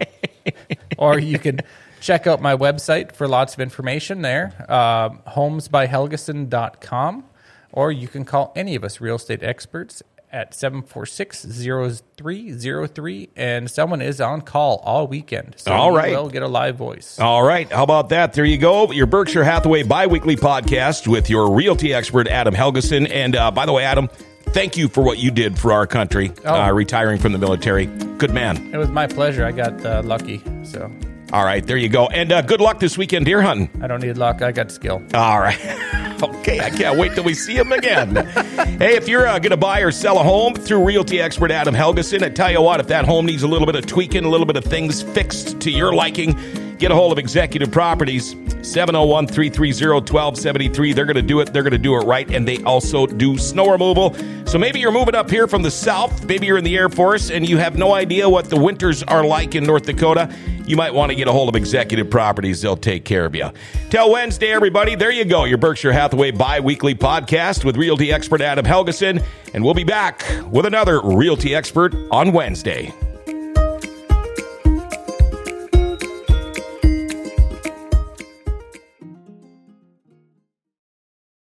or 0.97 1.19
you 1.19 1.37
can 1.39 1.59
check 1.99 2.27
out 2.27 2.41
my 2.41 2.55
website 2.55 3.11
for 3.13 3.27
lots 3.27 3.53
of 3.55 3.59
information 3.59 4.21
there, 4.21 4.53
uh, 4.69 5.09
homesbyhelgeson.com. 5.09 7.25
Or 7.73 7.91
you 7.91 8.07
can 8.07 8.25
call 8.25 8.51
any 8.55 8.75
of 8.75 8.83
us 8.83 9.01
real 9.01 9.15
estate 9.15 9.41
experts 9.43 10.03
at 10.33 10.53
746-0303 10.53 13.29
and 13.35 13.69
someone 13.69 14.01
is 14.01 14.21
on 14.21 14.41
call 14.41 14.77
all 14.85 15.07
weekend. 15.07 15.55
So 15.57 15.71
All 15.73 15.91
right. 15.91 16.11
will 16.11 16.29
get 16.29 16.43
a 16.43 16.47
live 16.47 16.75
voice. 16.77 17.19
All 17.19 17.43
right. 17.43 17.69
How 17.71 17.83
about 17.83 18.09
that? 18.09 18.33
There 18.33 18.45
you 18.45 18.57
go. 18.57 18.91
Your 18.91 19.07
Berkshire 19.07 19.43
Hathaway 19.43 19.83
biweekly 19.83 20.35
podcast 20.37 21.07
with 21.07 21.29
your 21.29 21.51
realty 21.53 21.93
expert, 21.93 22.27
Adam 22.27 22.53
Helgeson. 22.53 23.09
And 23.11 23.35
uh, 23.35 23.51
by 23.51 23.65
the 23.65 23.73
way, 23.73 23.83
Adam, 23.83 24.07
thank 24.53 24.77
you 24.77 24.87
for 24.87 25.03
what 25.03 25.17
you 25.17 25.31
did 25.31 25.57
for 25.59 25.73
our 25.73 25.85
country, 25.87 26.31
Oh. 26.45 26.61
uh, 26.61 26.71
retiring 26.71 27.19
from 27.19 27.33
the 27.33 27.39
military. 27.39 27.87
Good 28.17 28.33
man. 28.33 28.73
It 28.73 28.77
was 28.77 28.89
my 28.89 29.07
pleasure. 29.07 29.45
I 29.45 29.51
got 29.51 29.85
uh, 29.85 30.01
lucky, 30.05 30.41
so 30.63 30.89
All 31.33 31.45
right. 31.45 31.65
There 31.65 31.77
you 31.77 31.87
go. 31.87 32.07
And 32.07 32.31
uh, 32.31 32.41
good 32.41 32.59
luck 32.59 32.79
this 32.79 32.97
weekend 32.97 33.25
deer 33.25 33.41
hunting. 33.41 33.69
I 33.81 33.87
don't 33.87 34.01
need 34.01 34.17
luck. 34.17 34.41
I 34.41 34.51
got 34.51 34.69
skill. 34.69 35.01
All 35.13 35.39
right. 35.39 35.57
okay, 36.21 36.59
I 36.59 36.69
can't 36.69 36.99
wait 36.99 37.13
till 37.13 37.23
we 37.23 37.33
see 37.33 37.55
him 37.55 37.71
again. 37.71 38.15
hey, 38.15 38.95
if 38.95 39.07
you're 39.07 39.27
uh, 39.27 39.39
going 39.39 39.51
to 39.51 39.57
buy 39.57 39.79
or 39.79 39.91
sell 39.91 40.19
a 40.19 40.23
home 40.23 40.53
through 40.53 40.83
realty 40.83 41.21
expert 41.21 41.51
Adam 41.51 41.73
Helgeson, 41.73 42.21
I 42.21 42.29
tell 42.29 42.51
you 42.51 42.61
what, 42.61 42.79
if 42.79 42.87
that 42.87 43.05
home 43.05 43.25
needs 43.25 43.43
a 43.43 43.47
little 43.47 43.65
bit 43.65 43.75
of 43.75 43.85
tweaking, 43.85 44.25
a 44.25 44.29
little 44.29 44.45
bit 44.45 44.57
of 44.57 44.65
things 44.65 45.01
fixed 45.01 45.59
to 45.61 45.71
your 45.71 45.93
liking, 45.93 46.37
get 46.77 46.91
a 46.91 46.95
hold 46.95 47.11
of 47.13 47.17
Executive 47.17 47.71
Properties, 47.71 48.35
701 48.63 49.27
330 49.27 50.11
1273. 50.11 50.93
They're 50.93 51.05
going 51.05 51.15
to 51.15 51.21
do 51.21 51.39
it. 51.39 51.53
They're 51.53 51.63
going 51.63 51.71
to 51.71 51.77
do 51.77 51.95
it 51.95 52.05
right. 52.05 52.29
And 52.31 52.47
they 52.47 52.61
also 52.63 53.05
do 53.05 53.37
snow 53.37 53.71
removal. 53.71 54.15
So 54.45 54.57
maybe 54.57 54.79
you're 54.79 54.91
moving 54.91 55.15
up 55.15 55.29
here 55.29 55.47
from 55.47 55.61
the 55.61 55.71
south, 55.71 56.25
maybe 56.25 56.45
you're 56.45 56.57
in 56.57 56.63
the 56.63 56.77
Air 56.77 56.89
Force, 56.89 57.31
and 57.31 57.47
you 57.47 57.57
have 57.57 57.77
no 57.77 57.93
idea 57.93 58.27
what 58.27 58.49
the 58.49 58.59
winters 58.59 59.01
are 59.03 59.25
like 59.25 59.55
in 59.55 59.63
North 59.63 59.85
Dakota. 59.85 60.33
You 60.65 60.75
might 60.75 60.93
want 60.93 61.09
to 61.09 61.15
get 61.15 61.27
a 61.27 61.31
hold 61.31 61.49
of 61.49 61.55
Executive 61.55 62.09
Properties. 62.09 62.61
They'll 62.61 62.77
take 62.77 63.05
care 63.05 63.25
of 63.25 63.35
you. 63.35 63.49
Till 63.89 64.11
Wednesday, 64.11 64.51
everybody. 64.51 64.95
There 64.95 65.11
you 65.11 65.25
go. 65.25 65.45
Your 65.45 65.57
Berkshire 65.57 65.91
Hathaway 65.91 66.31
bi 66.31 66.59
weekly 66.59 66.95
podcast 66.95 67.65
with 67.65 67.77
realty 67.77 68.11
expert 68.11 68.41
Adam 68.41 68.65
Helgeson. 68.65 69.23
And 69.53 69.63
we'll 69.63 69.73
be 69.73 69.83
back 69.83 70.23
with 70.49 70.65
another 70.65 71.01
realty 71.01 71.55
expert 71.55 71.95
on 72.11 72.31
Wednesday. 72.31 72.93